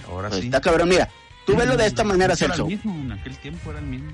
[0.07, 0.47] Ahora Pues sí.
[0.47, 0.89] está cabrón.
[0.89, 1.09] Mira,
[1.47, 2.67] tú velo de esta manera, Era el Celso.
[2.67, 4.11] mismo, en aquel tiempo era el mismo.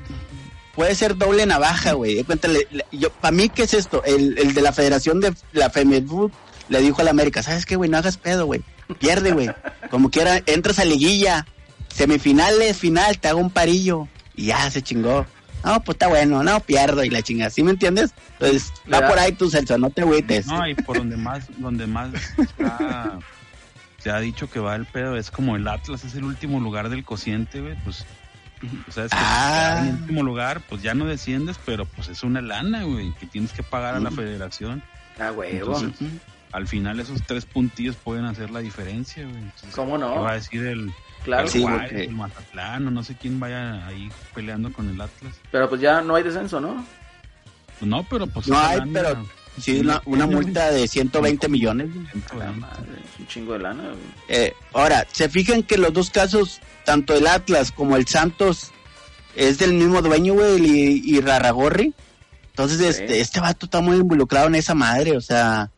[0.75, 2.23] Puede ser doble navaja, güey.
[2.23, 4.01] Cuéntale, le- yo, para mí, ¿qué es esto?
[4.05, 6.31] El, el de la Federación de la FEMEFUT
[6.69, 7.89] le dijo a la América, ¿sabes qué, güey?
[7.89, 8.61] No hagas pedo, güey.
[8.99, 9.49] Pierde, güey.
[9.91, 11.45] Como quiera, entras a liguilla.
[11.93, 14.07] Semifinales, final, te hago un parillo.
[14.35, 15.25] Y ya, se chingó.
[15.63, 17.49] No, pues está bueno, no pierdo y la chinga.
[17.49, 18.11] ¿Sí me entiendes?
[18.33, 20.47] Entonces, va por ahí tu Celso, no te agüites.
[20.47, 23.19] No, y por donde más, donde más está-
[24.03, 26.89] se ha dicho que va el pedo, es como el Atlas es el último lugar
[26.89, 28.05] del cociente, güey, pues,
[28.87, 29.77] o sea, es que Ah.
[29.79, 33.25] en el último lugar, pues ya no desciendes, pero pues es una lana, güey, que
[33.27, 34.15] tienes que pagar a la Mm.
[34.15, 34.83] federación.
[35.19, 35.77] Ah, huevo.
[35.79, 36.09] Entonces.
[36.51, 39.37] Al final esos tres puntillos pueden hacer la diferencia, güey.
[39.37, 40.21] Entonces, ¿Cómo ¿qué no?
[40.21, 41.43] va a decir el, Claro.
[41.45, 44.99] el Sí, Juárez, porque- el Mazatlán, o no sé quién vaya ahí peleando con el
[45.01, 45.33] Atlas?
[45.51, 46.85] Pero pues ya no hay descenso, ¿no?
[47.79, 48.47] Pues no, pero pues...
[48.49, 49.25] No hay, lana- pero
[49.59, 51.89] Sí, una, una multa de 120 millones.
[51.93, 52.05] güey.
[52.31, 53.83] A la madre, es un chingo de lana.
[54.27, 58.71] Eh, ahora, se fijan que los dos casos, tanto el Atlas como el Santos,
[59.35, 61.93] es del mismo dueño, güey, y, y Rarragorri.
[62.49, 62.85] Entonces, Sí.
[63.03, 65.69] este, este vato está muy involucrado en esa madre, o sea,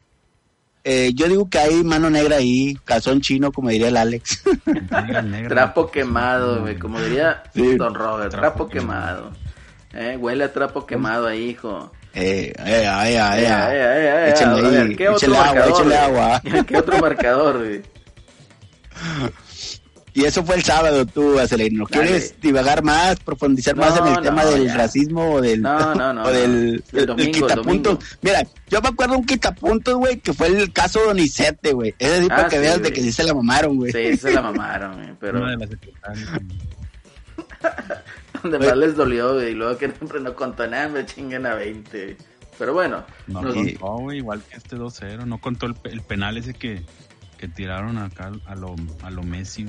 [0.83, 4.43] eh, yo digo que hay mano negra ahí, calzón chino, como diría el Alex.
[5.23, 5.47] Negra.
[5.49, 7.75] Trapo quemado, güey, como diría Sí.
[7.75, 9.31] Don Robert, trapo, Trapo quemado.
[9.93, 11.91] Eh, huele a trapo quemado ahí, hijo.
[12.15, 16.41] Eh, eh, eh, eh, eh, eh, échenle ahí, ¿qué otro échenle agua, échenle agua.
[16.67, 17.81] ¿Qué otro marcador, güey?
[20.13, 21.85] Y eso fue el sábado, tú, Acelino.
[21.89, 22.05] Dale.
[22.07, 24.77] ¿Quieres divagar más, profundizar más No, en el tema no, del ya.
[24.77, 26.99] racismo o del, No, no, no, o del, no.
[26.99, 27.97] El domingo, el quitapuntos?
[28.21, 31.93] Mira, yo me acuerdo un quitapuntos, güey, que fue el caso Donizete, güey.
[31.99, 33.91] Es decir, Ah, para que sí, veas de que sí se la mamaron, güey.
[33.91, 35.45] Sí, se la mamaron, güey, pero
[38.43, 41.55] donde más les dolió, güey, y luego que siempre no contó nada, me chinguen a
[41.55, 42.03] 20.
[42.03, 42.17] güey.
[42.57, 45.25] Pero bueno, No nos- contó, güey, igual que este 2-0.
[45.25, 46.83] No contó el, el penal ese que,
[47.37, 49.65] que tiraron acá a lo, a lo Messi.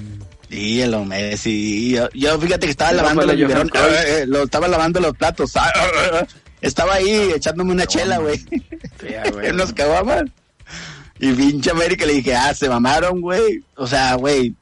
[0.48, 1.92] Sí, el Messi.
[1.94, 5.56] Yo, yo fíjate que estaba No lavando los eh, eh, lo estaba lavando los platos.
[5.56, 5.86] ah, ah,
[6.22, 6.26] ah,
[6.60, 8.38] Estaba ahí echándome una chela, güey.
[8.38, 8.48] sí,
[9.32, 9.48] güey.
[9.48, 10.24] en los caguamas.
[11.18, 13.64] Y pinche América le dije, ah, se mamaron, güey.
[13.74, 14.54] O sea, güey.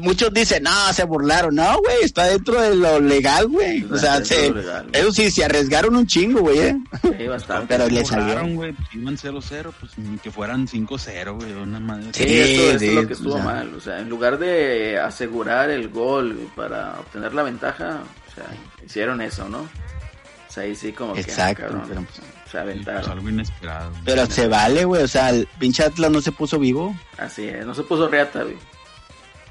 [0.00, 1.54] Muchos dicen, no, se burlaron.
[1.54, 3.82] No, güey, está dentro de lo legal, güey.
[3.90, 5.00] O sea, Dentro de se, lo legal, güey.
[5.02, 6.76] eso sí, se arriesgaron un chingo, güey, ¿eh?
[7.18, 7.66] Sí, bastante.
[7.76, 8.54] Pero le Borraron, salió.
[8.56, 12.04] güey, pues iban 0-0, pues ni que fueran 5-0, güey, una madre.
[12.12, 13.42] Sí, Sí, esto, esto sí, es lo que o estuvo sea.
[13.44, 13.74] mal.
[13.74, 18.44] O sea, en lugar de asegurar el gol para obtener la ventaja, o sea,
[18.86, 19.58] hicieron eso, ¿no?
[19.62, 23.10] O sea, ahí sí como que, ah, Exacto, pero- se Sí, pues, aventaron.
[23.12, 23.92] algo inesperado.
[24.04, 25.02] Pero se vale, güey.
[25.04, 26.94] O sea, el pinche Atlas no se puso vivo.
[27.18, 28.56] Así es, no se puso reata, güey.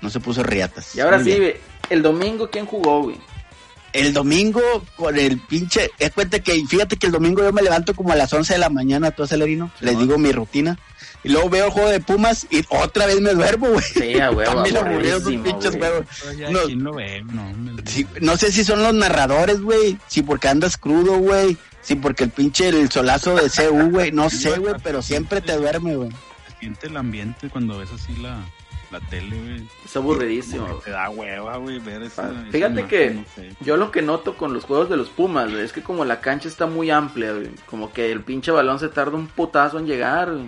[0.01, 0.95] No se puso riatas.
[0.95, 1.41] Y ahora Muy sí, bien.
[1.51, 3.17] güey, el domingo, ¿quién jugó, güey?
[3.91, 4.61] El domingo
[4.95, 5.89] con el pinche...
[5.97, 8.59] Es cuenta que, fíjate que el domingo yo me levanto como a las 11 de
[8.59, 9.71] la mañana, tú acelerino.
[9.79, 10.01] Sí, les ¿no?
[10.01, 10.77] digo mi rutina.
[11.23, 13.83] Y luego veo el juego de Pumas y otra vez me duermo, güey.
[13.83, 16.37] Sí, a huevo, También aburridos esos aburridísimo, pinches güey.
[16.37, 16.59] ya, No.
[16.65, 17.23] ¿Quién lo ve?
[17.25, 17.83] No, hombre.
[17.87, 19.97] Sí, no sé si son los narradores, güey.
[20.07, 21.57] Si porque andas crudo, güey.
[21.81, 24.11] Si porque el pinche el solazo de CU, güey.
[24.11, 26.09] No sé, güey, pero siempre te duerme, güey.
[26.59, 28.37] Siente el ambiente cuando ves así la,
[28.91, 29.67] la tele, güey.
[29.85, 30.65] Es aburridísimo.
[30.83, 33.49] Te da hueva, güey, ver esa, Ah, Fíjate que no sé.
[33.61, 36.21] yo lo que noto con los juegos de los Pumas, güey, es que como la
[36.21, 39.85] cancha está muy amplia, güey, como que el pinche balón se tarda un putazo en
[39.87, 40.47] llegar, güey.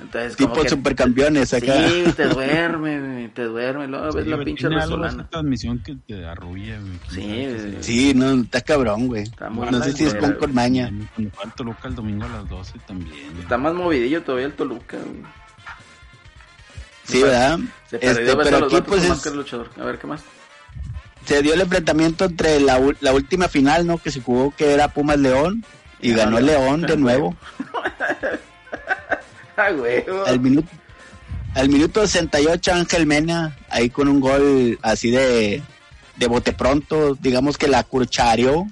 [0.00, 0.68] Entonces, como Tipo que...
[0.70, 1.88] supercampeones acá.
[1.88, 5.28] Sí, te duerme, güey, te duerme, luego ves Sí, la güey, pinche resolana.
[5.30, 6.92] transmisión que te arrulla, güey.
[7.10, 7.82] Sí, ¿Quién sabe qué güey.
[7.82, 9.22] Sí, no, está cabrón, güey.
[9.22, 10.90] Está muy No sé si es con maña.
[11.36, 13.38] Cuando Toluca el domingo a las 12 también.
[13.40, 15.22] Está más movidillo todavía el Toluca, güey.
[17.04, 17.58] Sí, ¿verdad?
[17.90, 19.70] Se perdió Este, pero los aquí pues es- de luchador.
[19.80, 20.22] A ver, ¿qué más?
[21.26, 23.96] se dio el enfrentamiento entre la, última final, ¿no?
[23.96, 25.64] Que se jugó que era Pumas León
[26.00, 27.36] y Ah, ganó el León de ah, nuevo.
[29.56, 29.68] Ah.
[30.26, 30.68] Al minuto
[31.54, 35.62] al minuto 68 Ángel Mena ahí con un gol así de
[36.16, 38.66] de bote pronto, digamos que la curchareó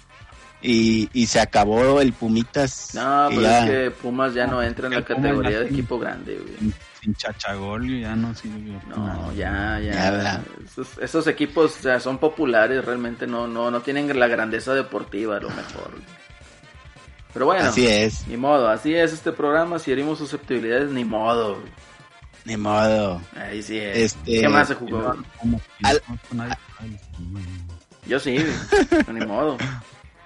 [0.61, 2.90] y, y se acabó el Pumitas.
[2.95, 5.66] No, pero ya- es que Pumas ya no entra en la El Pumas categoría de
[5.66, 6.73] equipo grande, güey.
[7.03, 8.79] Sin, chachagol ya no sirve.
[8.79, 9.33] para No, nada.
[9.35, 10.43] ya, ya.
[10.65, 15.41] Esos, esos equipos ya son populares, realmente no, no, no tienen la grandeza deportiva, a
[15.41, 15.91] lo mejor.
[17.33, 19.79] Pero bueno, Así es, ni modo, así es este programa.
[19.79, 21.59] Si herimos susceptibilidades, ni modo.
[22.45, 23.21] ni modo.
[23.35, 23.97] Ahí sí es.
[24.15, 25.15] Este- ¿Qué más se jugó?
[25.83, 26.03] Al-.
[28.07, 28.37] Yo sí,
[29.12, 29.57] ni modo.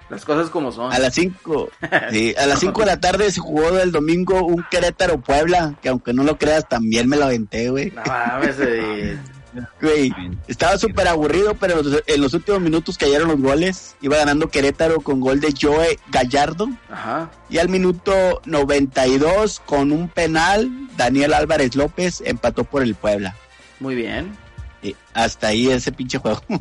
[0.09, 0.91] Las cosas como son.
[0.91, 1.69] A las 5,
[2.11, 5.89] sí, a las 5 de la tarde se jugó el domingo un Querétaro Puebla, que
[5.89, 7.91] aunque no lo creas también me lo aventé, güey.
[7.91, 9.17] No mames, eh,
[9.81, 10.13] Güey,
[10.47, 13.95] estaba súper aburrido, pero en los últimos minutos cayeron los goles.
[14.01, 16.69] Iba ganando Querétaro con gol de Joe Gallardo.
[16.89, 17.31] Ajá.
[17.49, 23.35] Y al minuto 92, con un penal, Daniel Álvarez López empató por el Puebla.
[23.79, 24.35] Muy bien.
[24.81, 26.41] Y hasta ahí ese pinche juego.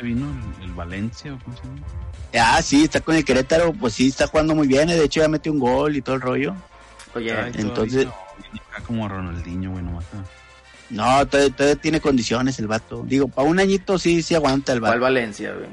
[0.00, 1.80] Ah, ¿Está jugando este vato que vino, el, el Valencia o cómo se llama?
[2.40, 4.88] ah, sí, está con el Querétaro, pues sí, está jugando muy bien.
[4.88, 6.54] De hecho, ya metió un gol y todo el rollo.
[7.14, 10.04] Oye, Ay, entonces- acá como Ronaldinho, güey, nomás.
[10.14, 10.22] ah.
[10.90, 13.02] No, todavía, todavía tiene condiciones el vato.
[13.06, 15.02] Digo, para un añito sí, sí aguanta el ¿cuál vato.
[15.02, 15.68] Valencia, güey?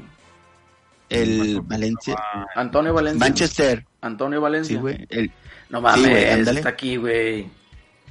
[1.08, 2.16] El Valencia.
[2.18, 3.20] Ah, Antonio Valencia.
[3.20, 3.86] Manchester.
[4.00, 4.76] Antonio Valencia.
[4.76, 5.06] Sí, güey.
[5.08, 5.30] El-
[5.70, 6.58] No mames, Sí, güey, ándale.
[6.60, 7.48] está aquí, güey.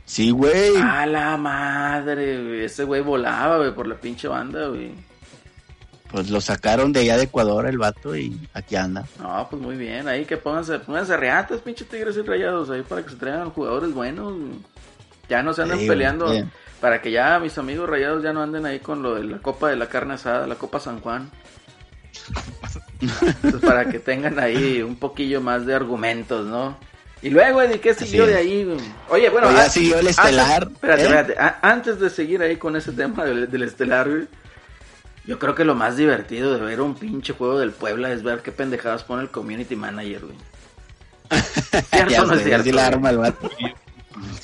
[0.06, 0.78] Sí, güey.
[0.78, 2.64] A la madre, güey.
[2.66, 4.92] Ese güey volaba, güey, por la pinche banda, güey.
[6.16, 9.06] Pues lo sacaron de allá de Ecuador el vato y aquí anda.
[9.22, 10.08] No, pues muy bien.
[10.08, 13.94] Ahí que pónganse, pónganse reatas, pinche tigres y rayados, ahí para que se traigan jugadores
[13.94, 14.34] buenos.
[15.28, 16.32] Ya no se Sí, güey, peleando.
[16.32, 16.50] bien.
[16.80, 19.70] Para que ya mis amigos rayados ya no anden ahí con lo de la copa
[19.70, 21.30] de la carne asada, la copa San Juan.
[23.02, 26.78] Entonces, para que tengan ahí un poquillo más de argumentos, ¿no?
[27.22, 28.64] Y luego, Eddie, ¿qué siguió de ahí?
[28.64, 28.78] güey?
[29.10, 31.06] Oye, bueno, Pues ya ah, siguió el antes- estelar, espérate, ¿eh?
[31.06, 31.36] espérate.
[31.62, 34.28] antes de seguir ahí con ese tema del, del estelar, güey,
[35.28, 38.42] yo creo que lo más divertido de ver un pinche juego del Puebla es ver
[38.42, 40.38] qué pendejadas pone el community manager, güey.
[41.92, 42.86] ¿Cierto no es cierto, la güey?
[42.86, 43.50] arma el vato.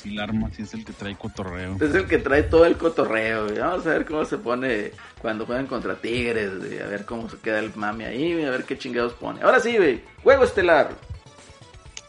[0.04, 1.76] el arma sí es el que trae cotorreo.
[1.80, 3.58] Es el que trae todo el cotorreo, güey.
[3.58, 4.90] Vamos a ver cómo se pone
[5.20, 6.80] cuando juegan contra Tigres, güey.
[6.80, 8.44] A ver cómo se queda el mami ahí, güey.
[8.46, 9.40] A ver qué chingados pone.
[9.42, 10.02] Ahora sí, güey.
[10.22, 10.90] Juego estelar.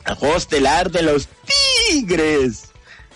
[0.06, 1.30] El juego estelar de los
[1.90, 2.72] Tigres.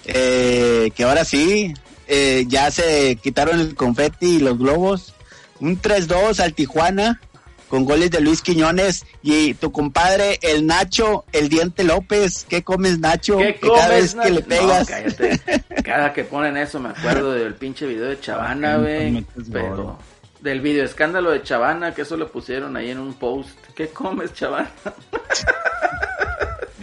[0.06, 1.74] Eh, que ahora sí,
[2.08, 5.13] eh, ya se quitaron el confeti y los globos.
[5.60, 7.20] Un 3-2 al Tijuana
[7.67, 12.46] con goles de Luis Quiñones y tu compadre, el Nacho, el Diente López.
[12.48, 13.38] ¿Qué comes, Nacho?
[13.39, 14.89] ¿Qué Que cada comes, vez que le pegas.
[14.89, 15.84] No.
[15.84, 19.26] Cada que ponen eso me acuerdo del pinche video de Chavana, Ah, güey.
[19.52, 20.00] Pero
[20.39, 23.58] del video escándalo de Chavana, que eso lo pusieron ahí en un post.
[23.76, 24.70] ¿Qué comes, Chavana?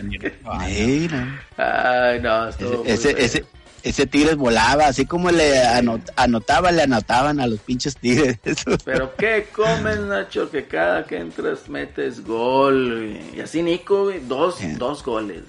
[0.02, 0.30] Mira.
[1.56, 2.84] Ay, no, Ese, feo.
[2.84, 3.44] ese,
[3.84, 8.38] ese Tigres volaba, así como le anot- anotaba, le anotaban a los pinches Tigres.
[8.84, 10.50] Pero ¿qué comes, Nacho?
[10.50, 13.36] Que cada que entras metes gol, güey.
[13.36, 14.78] Y así Nico, güey, dos, Bien.
[14.78, 15.42] dos goles.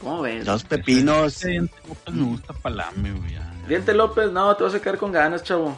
[0.00, 0.44] ¿Cómo ves?
[0.44, 1.36] Dos pepinos.
[1.36, 3.36] Ese Diente López me gusta Palame, güey.
[3.68, 5.76] Diente López, no, te vas a quedar con ganas, chavo.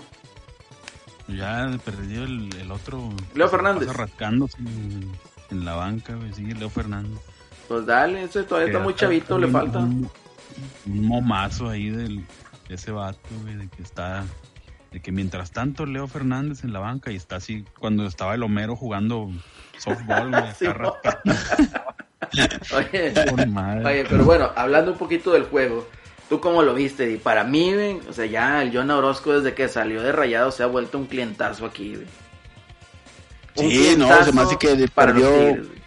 [1.28, 3.10] Ya perdió el, el otro.
[3.34, 3.88] Leo Fernández.
[3.92, 5.12] rascándose en,
[5.50, 6.32] en la banca, güey.
[6.32, 7.18] Sí, Leo Fernández.
[7.68, 9.78] Pues dale, ese todavía está muy chavito, le falta.
[9.78, 10.10] Un,
[10.86, 12.24] un momazo ahí del,
[12.68, 14.24] de ese vato, güey, de que está.
[14.90, 18.42] De que mientras tanto Leo Fernández en la banca y está así cuando estaba el
[18.42, 19.30] Homero jugando
[19.78, 20.44] softball, güey.
[20.58, 20.66] Sí,
[22.74, 23.12] Oye,
[23.84, 25.86] oye, pero bueno, hablando un poquito del juego,
[26.28, 27.10] ¿tú cómo lo viste?
[27.10, 30.50] Y para mí, güey, o sea, ya el John Orozco desde que salió de Rayado
[30.50, 32.06] se ha vuelto un clientazo aquí, güey.
[33.56, 35.81] Un Sí, no, se me hace que para los perdió-.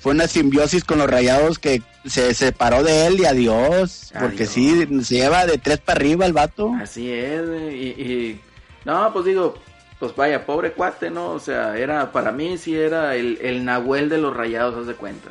[0.00, 4.12] Fue una simbiosis con los rayados que se separó de él y adiós.
[4.18, 4.48] Porque Adiós.
[4.50, 6.72] sí, se lleva de tres para arriba el vato.
[6.80, 8.40] Así es, güey, y, y-
[8.84, 9.54] no, pues digo,
[9.98, 11.30] pues vaya, pobre cuate, ¿no?
[11.32, 14.94] O sea, era, para mí sí era el, el Nahuel de los rayados, haz de
[14.94, 15.30] cuenta.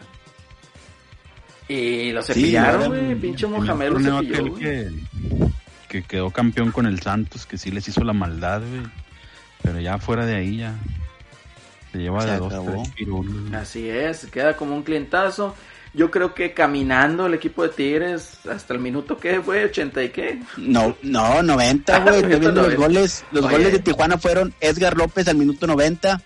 [1.69, 3.15] Y lo cepillaron, güey.
[3.15, 4.89] Pinche Mohamed lo cepilló, que,
[5.89, 8.84] que quedó campeón con el Santos, que sí les hizo la maldad, güey.
[9.63, 10.75] Pero ya fuera de ahí ya
[11.97, 12.62] se lleva Se de dos, tres
[13.07, 13.55] güey.
[13.55, 15.55] Así es, queda como un clientazo.
[15.93, 20.10] Yo creo que caminando el equipo de Tigres hasta el minuto que fue, 80 y
[20.10, 20.39] qué.
[20.57, 22.23] No, no, 90, güey.
[22.23, 22.75] Ah, los 90.
[22.75, 23.25] goles.
[23.31, 23.55] Los Oye.
[23.55, 26.21] goles de Tijuana fueron Edgar López al minuto 90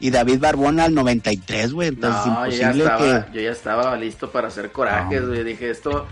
[0.00, 1.88] y David Barbona al 93, güey.
[1.88, 3.32] Entonces No, yo ya, imposible estaba, que...
[3.32, 5.28] yo ya estaba listo para hacer corajes, No.
[5.28, 5.44] güey.
[5.44, 6.06] Dije esto.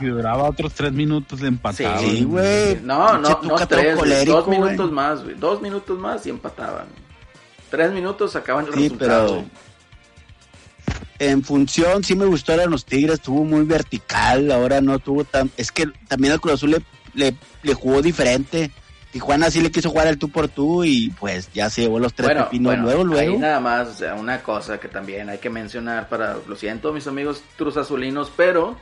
[0.00, 2.00] Y duraba otros tres minutos de empatado.
[2.00, 2.80] Sí, güey.
[2.82, 5.36] No, no, no, todo tres, colérico, dos minutos más, güey.
[5.36, 6.86] Dos minutos más y empataban.
[7.70, 9.26] Tres minutos sacaban el Sí, resultado.
[9.36, 9.44] pero
[11.18, 15.50] en función sí me gustaron los Tigres, estuvo muy vertical, ahora no tuvo tan...
[15.56, 16.82] Es que también al Cruz Azul le,
[17.14, 18.70] le, le jugó diferente.
[19.12, 22.14] Tijuana sí le quiso jugar al tú por tú y pues ya se llevó los
[22.14, 23.32] tres Bueno, pepinos bueno, luego, luego.
[23.32, 26.92] ahí nada más, o sea, una cosa que también hay que mencionar para, lo siento
[26.92, 28.76] mis amigos Cruz Azulinos, pero,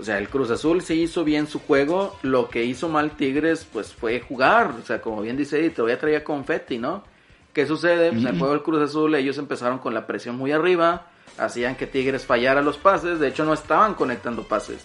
[0.00, 3.66] o sea, el Cruz Azul sí hizo bien su juego, lo que hizo mal Tigres,
[3.70, 7.04] pues fue jugar, o sea, como bien dice Eddie, todavía traía confeti, ¿no?
[7.58, 8.12] ¿Qué sucede?
[8.12, 11.06] Pues en el juego del Cruz Azul ellos empezaron con la presión muy arriba,
[11.38, 14.84] hacían que Tigres fallara los pases, de hecho no estaban conectando pases.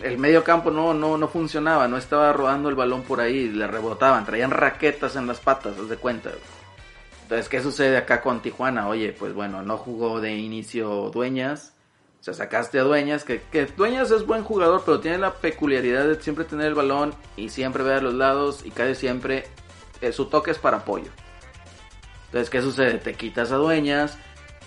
[0.00, 3.66] El medio campo no, no, no funcionaba, no estaba rodando el balón por ahí, le
[3.66, 6.30] rebotaban, traían raquetas en las patas, haz de cuenta.
[7.24, 8.86] Entonces, ¿qué sucede acá con Tijuana?
[8.86, 11.72] Oye, pues bueno, no jugó de inicio Dueñas,
[12.20, 16.06] o sea, sacaste a Dueñas, que, que Dueñas es buen jugador, pero tiene la peculiaridad
[16.06, 19.46] de siempre tener el balón y siempre ver a los lados y casi siempre
[20.00, 21.10] eh, su toque es para apoyo.
[22.30, 22.98] Entonces, ¿qué sucede?
[22.98, 24.16] Te quitas a Dueñas,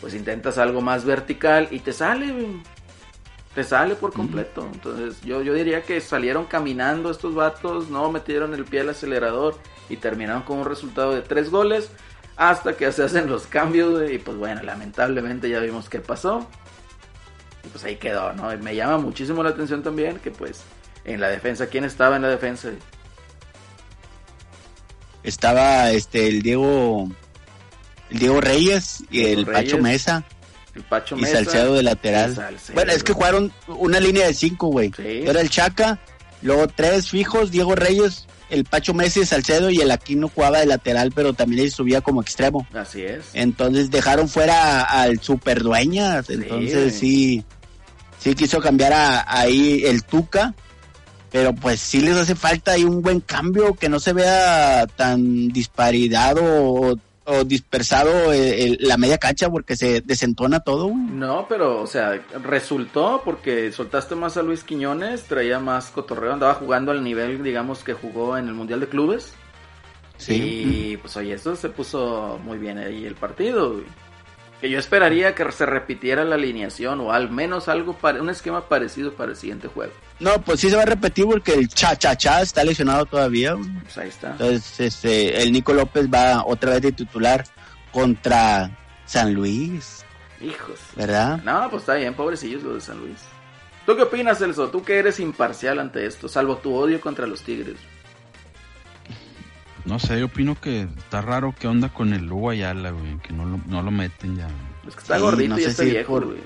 [0.01, 2.33] pues intentas algo más vertical y te sale,
[3.55, 4.69] te sale por completo.
[4.73, 9.57] Entonces, yo, yo diría que salieron caminando estos vatos, no metieron el pie al acelerador
[9.87, 11.89] y terminaron con un resultado de tres goles
[12.35, 16.45] hasta que se hacen los cambios, y pues bueno, lamentablemente ya vimos qué pasó.
[17.63, 18.53] Y pues ahí quedó, ¿no?
[18.53, 20.63] Y me llama muchísimo la atención también que pues
[21.05, 22.71] en la defensa, ¿quién estaba en la defensa?
[25.23, 27.07] Estaba este el Diego
[28.09, 30.23] el Diego Reyes y Diego el Pacho Mesa
[30.75, 31.43] El Pacho y Mesa.
[31.43, 32.31] Salcedo de lateral.
[32.31, 32.75] y Salcedo.
[32.75, 34.91] Bueno, es que jugaron una línea de cinco, güey.
[34.95, 35.23] Sí.
[35.25, 35.99] Era el Chaca,
[36.41, 40.67] luego tres fijos, Diego Reyes, el Pacho Messi y Salcedo y el Aquino jugaba de
[40.67, 42.67] lateral, pero también él subía como extremo.
[42.73, 43.25] Así es.
[43.33, 46.29] Entonces dejaron fuera al super dueñas.
[46.29, 47.43] Entonces sí,
[48.19, 50.53] sí quiso cambiar a, ahí el Tuca.
[51.31, 55.47] Pero pues sí les hace falta ahí un buen cambio, que no se vea tan
[55.47, 61.01] disparidad o, o dispersado eh, el- la media cancha porque se desentona todo, güey.
[61.01, 66.53] No, pero, o sea, resultó porque soltaste más a Luis Quiñones, traía más cotorreo, andaba
[66.55, 69.33] jugando al nivel, digamos, que jugó en el Mundial de Clubes.
[70.33, 73.71] Y pues, oye, eso se puso muy bien ahí el partido.
[73.73, 73.85] güey.
[74.63, 78.69] Que yo esperaría que se repitiera la alineación o al menos algo, para, un esquema
[78.69, 79.91] parecido para el siguiente juego.
[80.21, 83.57] No, pues sí se va a repetir porque el cha cha cha está lesionado todavía.
[83.57, 84.31] Pues ahí está.
[84.31, 87.43] Entonces, este, el Nico López va otra vez de titular
[87.91, 88.71] contra
[89.03, 90.05] San Luis,
[90.39, 90.79] Hijos.
[90.95, 91.43] ¿verdad?
[91.43, 93.19] No, pues está bien, pobrecillos los de San Luis.
[93.85, 94.69] ¿Tú qué opinas, Celso?
[94.69, 97.75] Tú que eres imparcial ante esto, salvo tu odio contra los Tigres.
[99.85, 103.33] No sé, yo opino que está raro qué onda con el Hugo Ayala, güey, que
[103.33, 104.47] no lo, no lo meten ya.
[104.87, 106.39] Es que está Sí, gordito no y sé está si viejo, por- güey.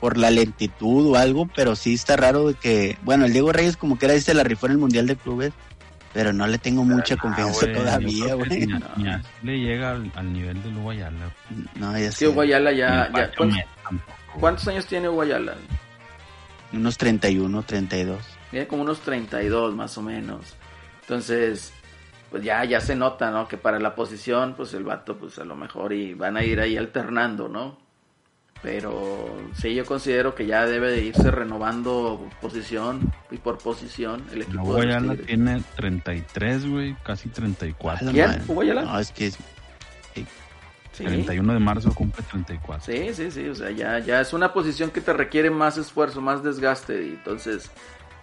[0.00, 3.76] Por la lentitud o algo, pero sí está raro de que, bueno, el Diego Reyes
[3.76, 5.52] como que era se la rifó en el Mundial de Clubes,
[6.14, 8.66] pero no le tengo mucha Ah, confianza güey, todavía, que güey.
[8.66, 11.34] ni a- ni así le llega al, al nivel del Hugo Ayala.
[11.74, 12.28] No, ya que sé.
[12.28, 13.10] Hugo Ayala ya...
[13.14, 13.58] Ya- ¿cuántos,
[14.38, 15.54] cuántos años tiene Hugo Ayala?
[16.72, 18.20] Unos 31, 32.
[18.52, 20.54] Tiene como unos 32 más o menos.
[21.08, 21.72] Entonces,
[22.30, 23.48] pues ya, ya se nota, ¿no?
[23.48, 26.60] Que para la posición, pues el vato, pues a lo mejor y van a ir
[26.60, 27.78] ahí alternando, ¿no?
[28.60, 34.42] Pero sí, yo considero que ya debe de irse renovando posición y por posición el
[34.42, 38.08] equipo Hugo Ayala tiene 33, güey, casi 34.
[38.08, 38.42] A la ¿Quién?
[38.46, 38.82] ¿Hugo Ayala?
[38.82, 39.30] No, es que
[40.92, 41.04] Sí.
[41.04, 42.84] 31 de marzo cumple 34.
[42.84, 46.20] Sí, sí, sí, o sea, ya, ya es una posición que te requiere más esfuerzo,
[46.20, 47.70] más desgaste, y entonces,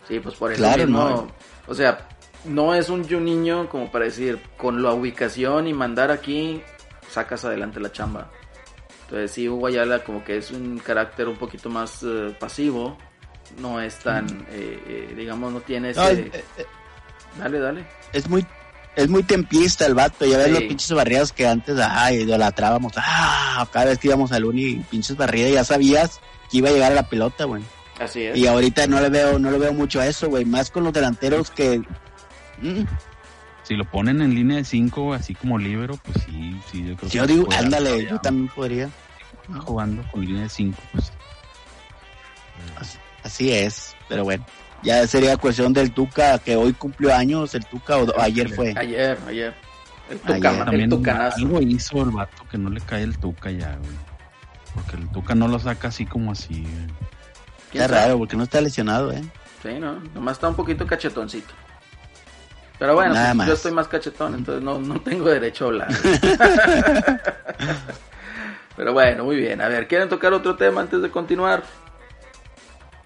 [0.09, 1.27] sí, pues por eso Claro, mismo, ¿no?
[1.67, 2.05] o sea,
[2.45, 6.61] no es un niño como para decir, con la ubicación y mandar aquí,
[7.09, 8.31] sacas adelante la chamba.
[9.03, 12.97] Entonces sí, Hugo Ayala como que es un carácter un poquito más eh, pasivo,
[13.59, 15.99] no es tan, eh, eh, digamos, no tiene ese...
[15.99, 16.65] No, es, eh,
[17.37, 17.85] Dale, dale.
[18.13, 18.45] es muy
[18.95, 23.67] es muy tempista el vato, ya ves los pinches barridas que antes, ay, idolatrábamos, ah,
[23.71, 26.95] cada vez que íbamos al uni, pinches barridas, ya sabías que iba a llegar a
[26.95, 27.61] la pelota, güey.
[27.99, 28.37] Así es.
[28.37, 30.93] Y ahorita no le veo, no le veo mucho a eso, güey, más con los
[30.93, 31.81] delanteros que
[32.61, 32.83] mm,
[33.63, 37.09] Si lo ponen en línea de 5, así como libero, pues sí, sí, yo creo
[37.09, 38.89] que yo digo, ándale, yo también podría.
[39.65, 41.11] jugando con línea de 5, pues
[43.23, 44.45] Así es, pero bueno.
[44.83, 48.73] Ya sería cuestión del Tuca, que hoy cumplió años, el Tuca, o ayer fue.
[48.77, 49.53] Ayer, ayer.
[50.09, 50.35] El, Ayer.
[50.37, 51.37] tuca, el También tucanazo.
[51.39, 53.97] algo hizo el vato que no le cae el Tuca ya, güey.
[54.75, 56.61] Porque el Tuca no lo saca así como así,
[57.73, 57.87] güey.
[57.87, 59.23] Raro, porque no está lesionado, ¿eh?
[59.63, 61.51] Sí, no, nomás está un poquito cachetoncito.
[62.77, 63.47] Pero bueno, Nada pues, más.
[63.47, 65.87] yo estoy más cachetón, entonces no, no tengo derecho a hablar.
[68.75, 69.61] Pero bueno, muy bien.
[69.61, 71.63] A ver, ¿quieren tocar otro tema antes de continuar?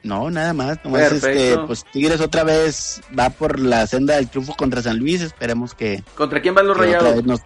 [0.01, 0.79] No, nada más.
[0.83, 5.21] Nomás este, pues Tigres otra vez va por la senda del triunfo contra San Luis.
[5.21, 7.23] Esperemos que, ¿Contra quién van los rayados?
[7.23, 7.41] nos-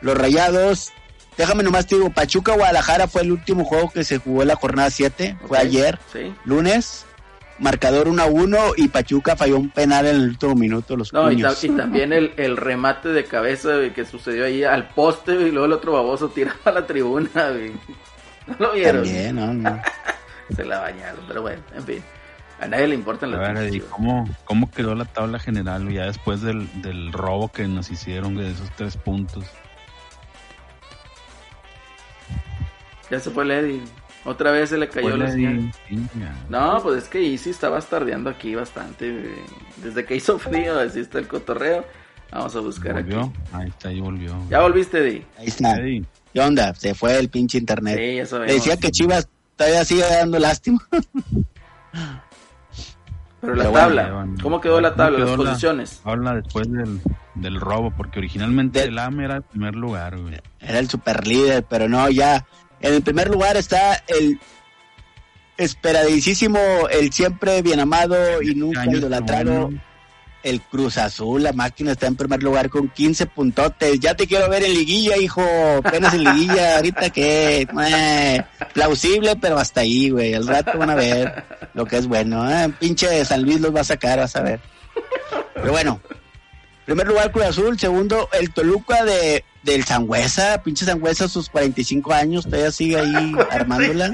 [0.00, 0.92] Los rayados.
[1.36, 4.56] Déjame nomás te digo, Pachuca Guadalajara fue el último juego que se jugó en la
[4.56, 5.36] jornada 7.
[5.46, 6.34] Fue ayer, Sí.
[6.44, 7.04] lunes.
[7.60, 10.96] Marcador 1 a 1 y Pachuca falló un penal en el último minuto.
[10.96, 11.64] Los No, y, ta- puños.
[11.64, 15.66] y también el, el remate de cabeza güey, que sucedió ahí al poste y luego
[15.66, 17.50] el otro baboso tiraba a la tribuna.
[17.50, 17.72] güey.
[18.46, 19.04] ¿No lo vieron?
[19.04, 19.82] También, no, no.
[20.56, 22.02] Se la bañaron, pero bueno, en fin.
[22.60, 23.82] A nadie le importan las ver.
[23.90, 28.50] ¿cómo, ¿cómo quedó la tabla general ya después del, del robo que nos hicieron de
[28.50, 29.44] esos tres puntos?
[33.10, 33.82] Ya se fue Lady.
[34.24, 35.72] Otra vez se le cayó la señal.
[35.90, 36.34] ya.
[36.50, 39.34] No, pues es que Easy está bastardeando aquí bastante.
[39.82, 41.84] Desde que hizo frío, así está el cotorreo.
[42.30, 43.20] Vamos a buscar ¿Volvió?
[43.22, 43.32] aquí.
[43.52, 44.36] Ahí está, ahí volvió.
[44.50, 45.24] ¿Ya volviste, Di?
[45.38, 45.76] Ahí está.
[45.76, 46.74] ¿Qué onda?
[46.74, 47.96] Se fue el pinche internet.
[47.98, 48.54] Sí, ya Le sabemos.
[48.54, 50.78] decía que Chivas todavía sigue dando lástima.
[53.40, 55.16] Pero la bueno, tabla, ¿cómo quedó la ¿cómo tabla?
[55.18, 56.00] quedó Las la- posiciones.
[56.04, 57.00] Habla después del,
[57.36, 60.38] del robo, porque originalmente De- el AME era el primer lugar, güey.
[60.60, 62.44] Era el super líder, pero no, ya.
[62.80, 64.38] En el primer lugar está el
[65.56, 66.58] esperadísimo,
[66.90, 69.70] el siempre bien amado y nunca idolatrado,
[70.42, 71.42] el Cruz Azul.
[71.42, 74.00] La máquina está en primer lugar con 15 puntotes.
[74.00, 75.42] Ya te quiero ver en liguilla, hijo.
[75.84, 77.68] Apenas en liguilla, ahorita que.
[77.86, 80.32] eh, plausible, pero hasta ahí, güey.
[80.32, 82.50] Al rato van a ver lo que es bueno.
[82.50, 82.72] ¿eh?
[82.78, 84.60] Pinche San Luis los va a sacar, vas a ver.
[85.54, 86.00] Pero bueno,
[86.90, 92.12] primer lugar Cruz Azul, segundo el Toluca de del Sangüesa, pinche Sangüesa a sus 45
[92.12, 94.10] años, todavía sigue ahí armándola.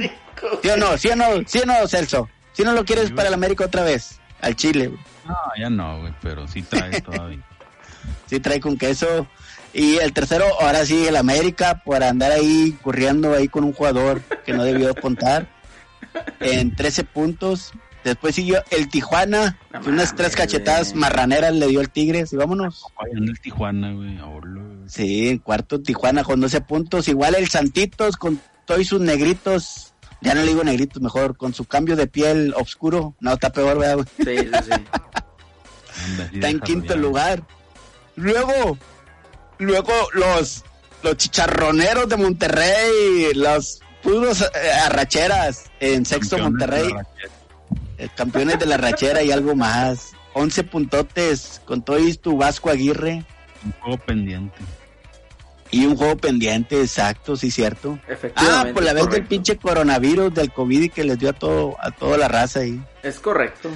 [0.62, 0.98] ¿Sí o no?
[0.98, 1.24] ¿Sí o no?
[1.46, 2.28] ¿Sí o no, Celso?
[2.52, 4.20] ¿Sí no lo quieres para el América otra vez?
[4.42, 5.00] Al Chile, güey.
[5.26, 7.40] No, ya no, güey, pero sí trae todavía.
[8.26, 9.26] sí trae con queso.
[9.72, 14.20] Y el tercero, ahora sí, el América, por andar ahí corriendo ahí con un jugador
[14.44, 15.48] que no debió contar,
[16.40, 17.72] en 13 puntos.
[18.06, 22.36] Después siguió el Tijuana, No que unas tres cachetadas marraneras le dio el Tigres y
[22.36, 22.84] vámonos.
[23.10, 24.16] En el Tijuana, güey.
[24.86, 27.08] Sí, en cuarto Tijuana con 12 puntos.
[27.08, 29.92] Igual el Santitos con todos sus negritos.
[30.20, 33.16] Ya no le digo negritos, mejor con su cambio de piel oscuro.
[33.18, 34.06] No, está peor, ¿verdad, güey?
[34.18, 36.34] Sí, sí, sí.
[36.34, 37.00] Está en quinto ya.
[37.00, 37.42] lugar.
[38.14, 38.78] Luego,
[39.58, 40.64] luego los,
[41.02, 46.94] los chicharroneros de Monterrey, los puros eh, arracheras en sexto Monterrey,
[48.16, 50.12] campeones de la rachera y algo más.
[50.34, 53.24] 11 puntotes con todo y tu Vasco Aguirre
[53.64, 54.58] Un juego pendiente.
[55.70, 57.98] y un juego pendiente, exacto, sí, cierto.
[58.36, 61.76] Ah, por la vez del pinche coronavirus, del COVID y que les dio a todo
[61.80, 62.80] a toda la raza ahí.
[63.02, 63.70] Es correcto.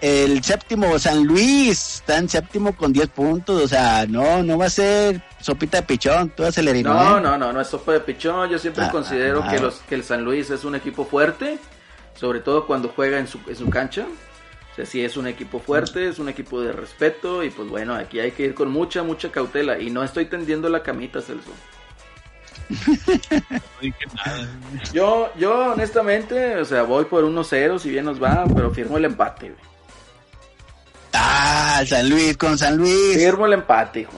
[0.00, 4.66] El séptimo, San Luis, está en séptimo con 10 puntos, o sea, no, no va
[4.66, 6.92] a ser sopita de pichón, tú acelerino.
[6.92, 7.20] No, ¿eh?
[7.20, 8.50] no, no, no es sopa de pichón.
[8.50, 9.60] Yo siempre Ah, considero ah, que ah.
[9.60, 11.56] los que el San Luis es un equipo fuerte,
[12.14, 14.06] sobre todo cuando juega en su, en su cancha.
[14.72, 17.94] O sea, sí es un equipo fuerte, es un equipo de respeto y pues bueno,
[17.94, 19.78] aquí hay que ir con mucha, mucha cautela.
[19.78, 21.50] Y no estoy tendiendo la camita, Celso.
[24.92, 29.04] Yo, yo honestamente, o sea, voy por 1-0 si bien nos va, pero firmo el
[29.06, 29.50] empate.
[29.50, 29.60] güey.
[31.12, 33.16] Ah, San Luis, con San Luis.
[33.16, 34.12] Firmo el empate, hijo.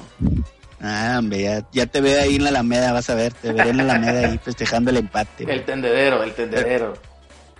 [0.80, 3.70] Ah, hombre, ya, ya te veo ahí en la Alameda, vas a ver, te veré
[3.70, 5.44] en la Alameda ahí festejando el empate.
[5.44, 5.56] güey.
[5.56, 6.94] El tendedero, el tendedero.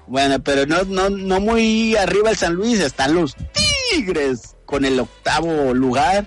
[0.06, 3.34] Bueno, pero no, no, no muy arriba el San Luis, están los
[3.90, 6.26] Tigres con el octavo lugar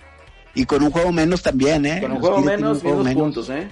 [0.55, 2.01] y con un juego menos también, ¿eh?
[2.01, 3.21] Con un juego menos, mismos menos.
[3.23, 3.67] puntos, ¿eh?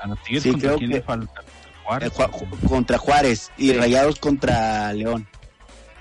[0.00, 1.42] A los Tigres Sí, contra creo quién que- le falta.
[1.84, 2.12] Juárez.
[2.12, 3.72] Ju- contra Juárez y Sí.
[3.76, 5.26] Rayados contra León.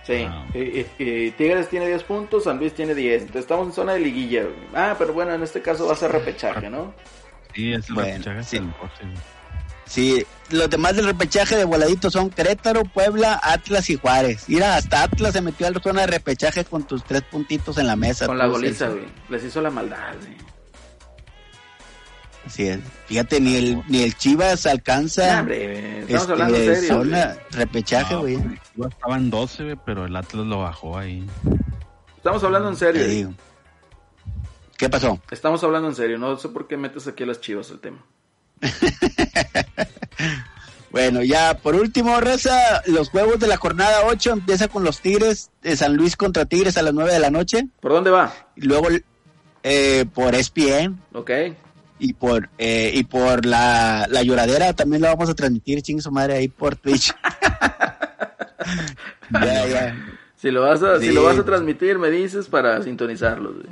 [0.05, 0.45] Sí, Ah.
[0.53, 3.21] y, y- y Tigres tiene 10 puntos, San Luis tiene 10.
[3.23, 4.43] Entonces estamos en zona de liguilla.
[4.75, 6.93] Ah, pero bueno, en este caso va a ser repechaje, ¿no?
[7.55, 8.59] Sí, es el Bueno, repechaje sí.
[9.87, 14.43] Sí, los demás del repechaje de voladito son Querétaro, Puebla, Atlas y Juárez.
[14.47, 17.87] Mira, hasta Atlas se metió a la zona de repechaje con tus tres puntitos en
[17.87, 18.27] la mesa.
[18.27, 19.05] Con la goliza, güey.
[19.29, 20.37] Les hizo la maldad, güey.
[22.45, 22.79] Así es.
[23.07, 26.87] Fíjate, ni el, ni el Chivas alcanza Nah, hombre, estamos este, hablando en serio.
[26.89, 27.37] zona güey.
[27.51, 28.35] repechaje, No, güey.
[28.73, 31.25] Chivas estaba en 12, güey, pero el Atlas lo bajó ahí.
[32.15, 33.01] Estamos hablando en serio.
[33.01, 33.17] Te güey.
[33.17, 33.33] digo.
[34.77, 35.19] ¿Qué pasó?
[35.31, 36.17] Estamos hablando en serio.
[36.17, 37.97] No sé por qué metes aquí a las chivas el tema.
[40.89, 45.51] Bueno, ya por último, Raza, los juegos de la jornada 8 empieza con los Tigres
[45.61, 47.67] de San Luis contra Tigres a las 9 de la noche.
[47.81, 48.33] ¿Por dónde va?
[48.55, 48.87] Y luego
[49.63, 51.31] eh, por ESPN Ok.
[51.99, 56.11] y por eh, y por la, la lloradera también la vamos a transmitir, ching su
[56.11, 57.13] madre, ahí por Twitch.
[59.31, 59.95] ya, ya.
[60.37, 63.67] Si lo vas a, si lo vas a transmitir, me dices para sintonizarlos, güey.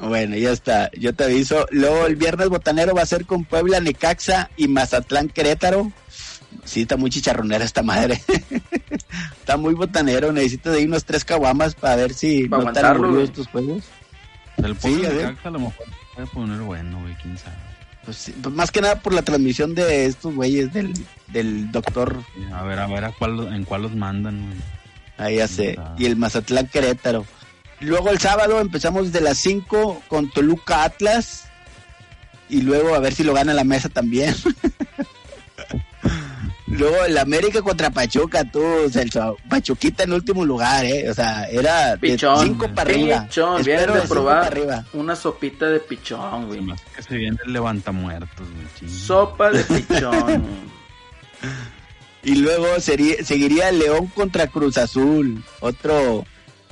[0.00, 1.66] Bueno, ya está, yo te aviso.
[1.70, 5.92] Luego el viernes botanero va a ser con Puebla, Necaxa y Mazatlán, Querétaro.
[6.64, 8.20] Sí, está muy chicharronera esta madre.
[9.38, 13.20] está muy botanero, necesito de ir unos tres caguamas para ver si Pa' no están
[13.20, 13.84] estos juegos.
[14.56, 15.04] El Sí, sí,
[15.44, 17.56] a lo mejor puede poner bueno, güey, quién sabe.
[18.04, 20.92] Pues, sí, pues más que nada por la transmisión de estos güeyes del,
[21.28, 22.16] del doctor,
[22.52, 24.58] A ver, a ver a cuál, en cuál los mandan, güey.
[25.18, 25.90] ahí ya sé, Ah.
[25.90, 25.94] Ah.
[25.98, 27.24] y el Mazatlán Querétaro.
[27.80, 31.44] Luego el sábado empezamos de las 5 con Toluca Atlas.
[32.48, 34.34] Y luego a ver si lo gana la mesa también.
[36.66, 38.60] luego el América contra Pachuca, tú,
[38.90, 39.36] Celso.
[39.48, 41.08] Pachuquita en último lugar, ¿eh?
[41.08, 42.44] O sea, era de Pichón.
[42.44, 43.26] 5 para arriba.
[43.26, 44.84] Pichón, de de cinco para probar arriba.
[44.92, 46.60] una sopita de pichón, güey.
[46.94, 48.92] que se viene el levantamuertos, güey.
[48.92, 50.44] Sopa de pichón.
[52.22, 55.42] Y luego sería, seguiría León contra Cruz Azul.
[55.60, 56.24] Otro.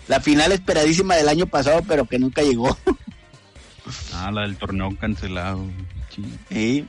[0.09, 2.77] La final esperadísima del año pasado, pero que nunca llegó.
[4.15, 5.65] Ah, la del torneo cancelado.
[6.49, 6.87] Sí.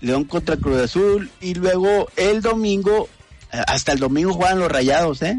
[0.00, 1.30] León contra Cruz Azul.
[1.40, 3.08] Y luego el domingo,
[3.50, 5.38] hasta el domingo juegan los Rayados, ¿eh?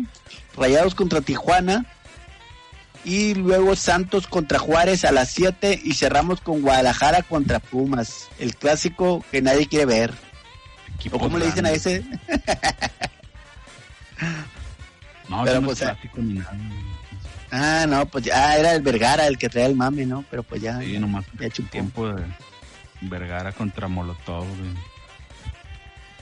[0.55, 1.85] Rayados contra Tijuana.
[3.03, 5.81] Y luego Santos contra Juárez a las 7.
[5.83, 8.29] Y cerramos con Guadalajara contra Pumas.
[8.39, 10.13] El clásico que nadie quiere ver.
[11.11, 12.03] ¿O cómo le dicen a ese?
[15.29, 16.57] No, Pero, no pues, es eh, clásico ni nada.
[17.51, 20.25] Ah, no, pues ya ah, era el Vergara el que traía el mame, ¿no?
[20.29, 20.79] Pero pues ya.
[20.79, 21.69] Sí, nomás ya chupó.
[21.69, 22.23] tiempo de
[23.01, 24.71] Vergara contra Molotov, güey.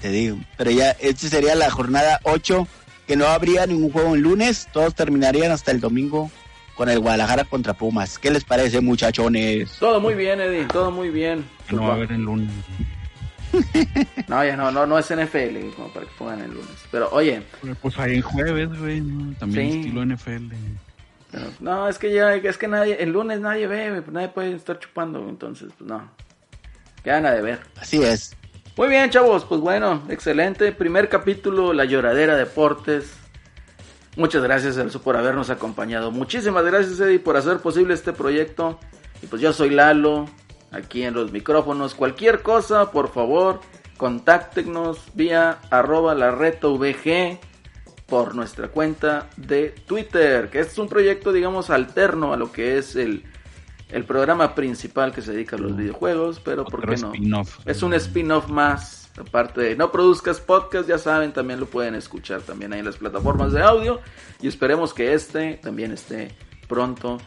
[0.02, 0.38] Te digo.
[0.58, 2.68] Pero ya, esta sería la jornada 8,
[3.08, 4.68] que no habría ningún juego el lunes.
[4.72, 6.30] Todos terminarían hasta el domingo
[6.76, 8.20] con el Guadalajara contra Pumas.
[8.20, 9.72] ¿Qué les parece, muchachones?
[9.80, 11.46] todo muy bien, Eddie, todo muy bien.
[11.68, 12.50] Que no va a haber el lunes.
[14.28, 16.70] No, ya no, no, no es NFL, como para que pongan el lunes.
[16.92, 17.44] Pero oye.
[17.82, 19.34] Pues ahí en jueves, güey, ¿no?
[19.38, 19.80] También Sí.
[19.80, 20.54] estilo NFL.
[21.32, 24.54] pero- no, es que ya, es que nadie, el lunes nadie ve, pues nadie puede
[24.56, 26.10] estar chupando, entonces, pues no.
[27.04, 27.60] Quedan a deber.
[27.80, 28.36] Así es.
[28.78, 30.72] Muy bien, chavos, pues bueno, excelente.
[30.72, 33.14] Primer capítulo, La Lloradera Deportes.
[34.16, 36.12] Muchas gracias, Celso, por habernos acompañado.
[36.12, 38.80] Muchísimas gracias, Eddie, por hacer posible este proyecto.
[39.22, 40.28] Y pues yo soy Lalo,
[40.74, 41.96] aquí en los micrófonos.
[41.96, 43.62] Cualquier cosa, por favor,
[43.98, 47.40] contáctenos vía arroba la VG
[48.08, 52.96] por nuestra cuenta de Twitter, que es un proyecto, digamos, alterno a lo que es
[52.96, 53.24] el,
[53.90, 57.08] el programa principal que se dedica a los videojuegos, pero ¿por Otro qué no?
[57.14, 57.60] spin-off.
[57.66, 59.00] Es un spin-off más.
[59.16, 62.98] Aparte de no produzcas podcast, ya saben, también lo pueden escuchar también ahí en las
[62.98, 64.00] plataformas de audio.
[64.42, 66.36] Y esperemos que este también esté
[66.68, 67.20] pronto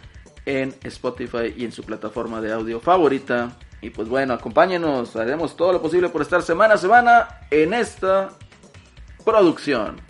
[0.46, 3.56] en Spotify y en su plataforma de audio favorita.
[3.82, 8.30] Y pues bueno, acompáñenos, haremos todo lo posible por estar semana a semana en esta
[9.24, 10.00] producción.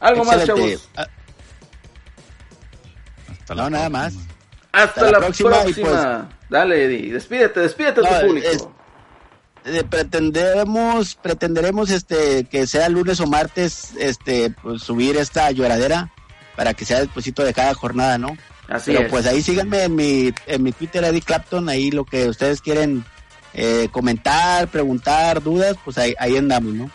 [0.00, 0.88] ¿Algo más, chavos?
[0.96, 1.06] Ah,
[3.40, 4.14] Hasta No, nada más.
[4.72, 5.76] Hasta, la la próxima pues-
[6.48, 8.48] Dale, Eddie, despídete, despídete de No, tu público.
[8.48, 8.68] es-
[9.64, 16.12] eh, pretenderemos pretenderemos este que sea lunes o martes este pues, subir esta lloradera
[16.54, 18.36] para que sea despuesito de cada jornada no
[18.76, 19.10] Así pero es.
[19.10, 23.04] pues ahí síganme en mi en mi Twitter Eddie Clapton ahí lo que ustedes quieren
[23.54, 26.90] eh, comentar preguntar dudas pues ahí, ahí andamos no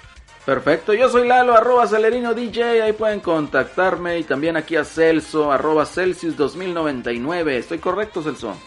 [0.46, 5.52] Perfecto, yo soy Lalo, arroba Celerino DJ, ahí pueden contactarme y también aquí a Celso,
[5.52, 8.58] arroba Celsius 2099, ¿estoy correcto Celso?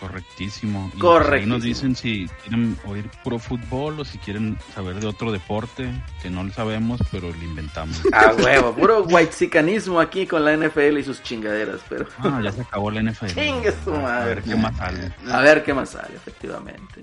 [0.00, 0.86] Correctísimo.
[0.88, 1.54] Y pues Correctísimo.
[1.54, 5.90] ahí nos dicen si quieren oír puro fútbol o si quieren saber de otro deporte
[6.22, 8.00] que no lo sabemos, pero lo inventamos.
[8.12, 12.62] A huevo, puro whitezicanismo aquí con la NFL y sus chingaderas, pero Ah, ya se
[12.62, 13.26] acabó la NFL.
[13.34, 14.34] Chingue su A madre.
[14.36, 15.12] ver qué más sale.
[15.30, 17.02] a ver qué más sale, efectivamente.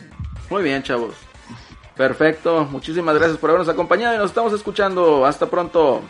[0.49, 1.13] Muy bien, chavos.
[1.95, 5.25] Perfecto, muchísimas gracias por habernos acompañado y nos estamos escuchando.
[5.25, 6.01] Hasta pronto.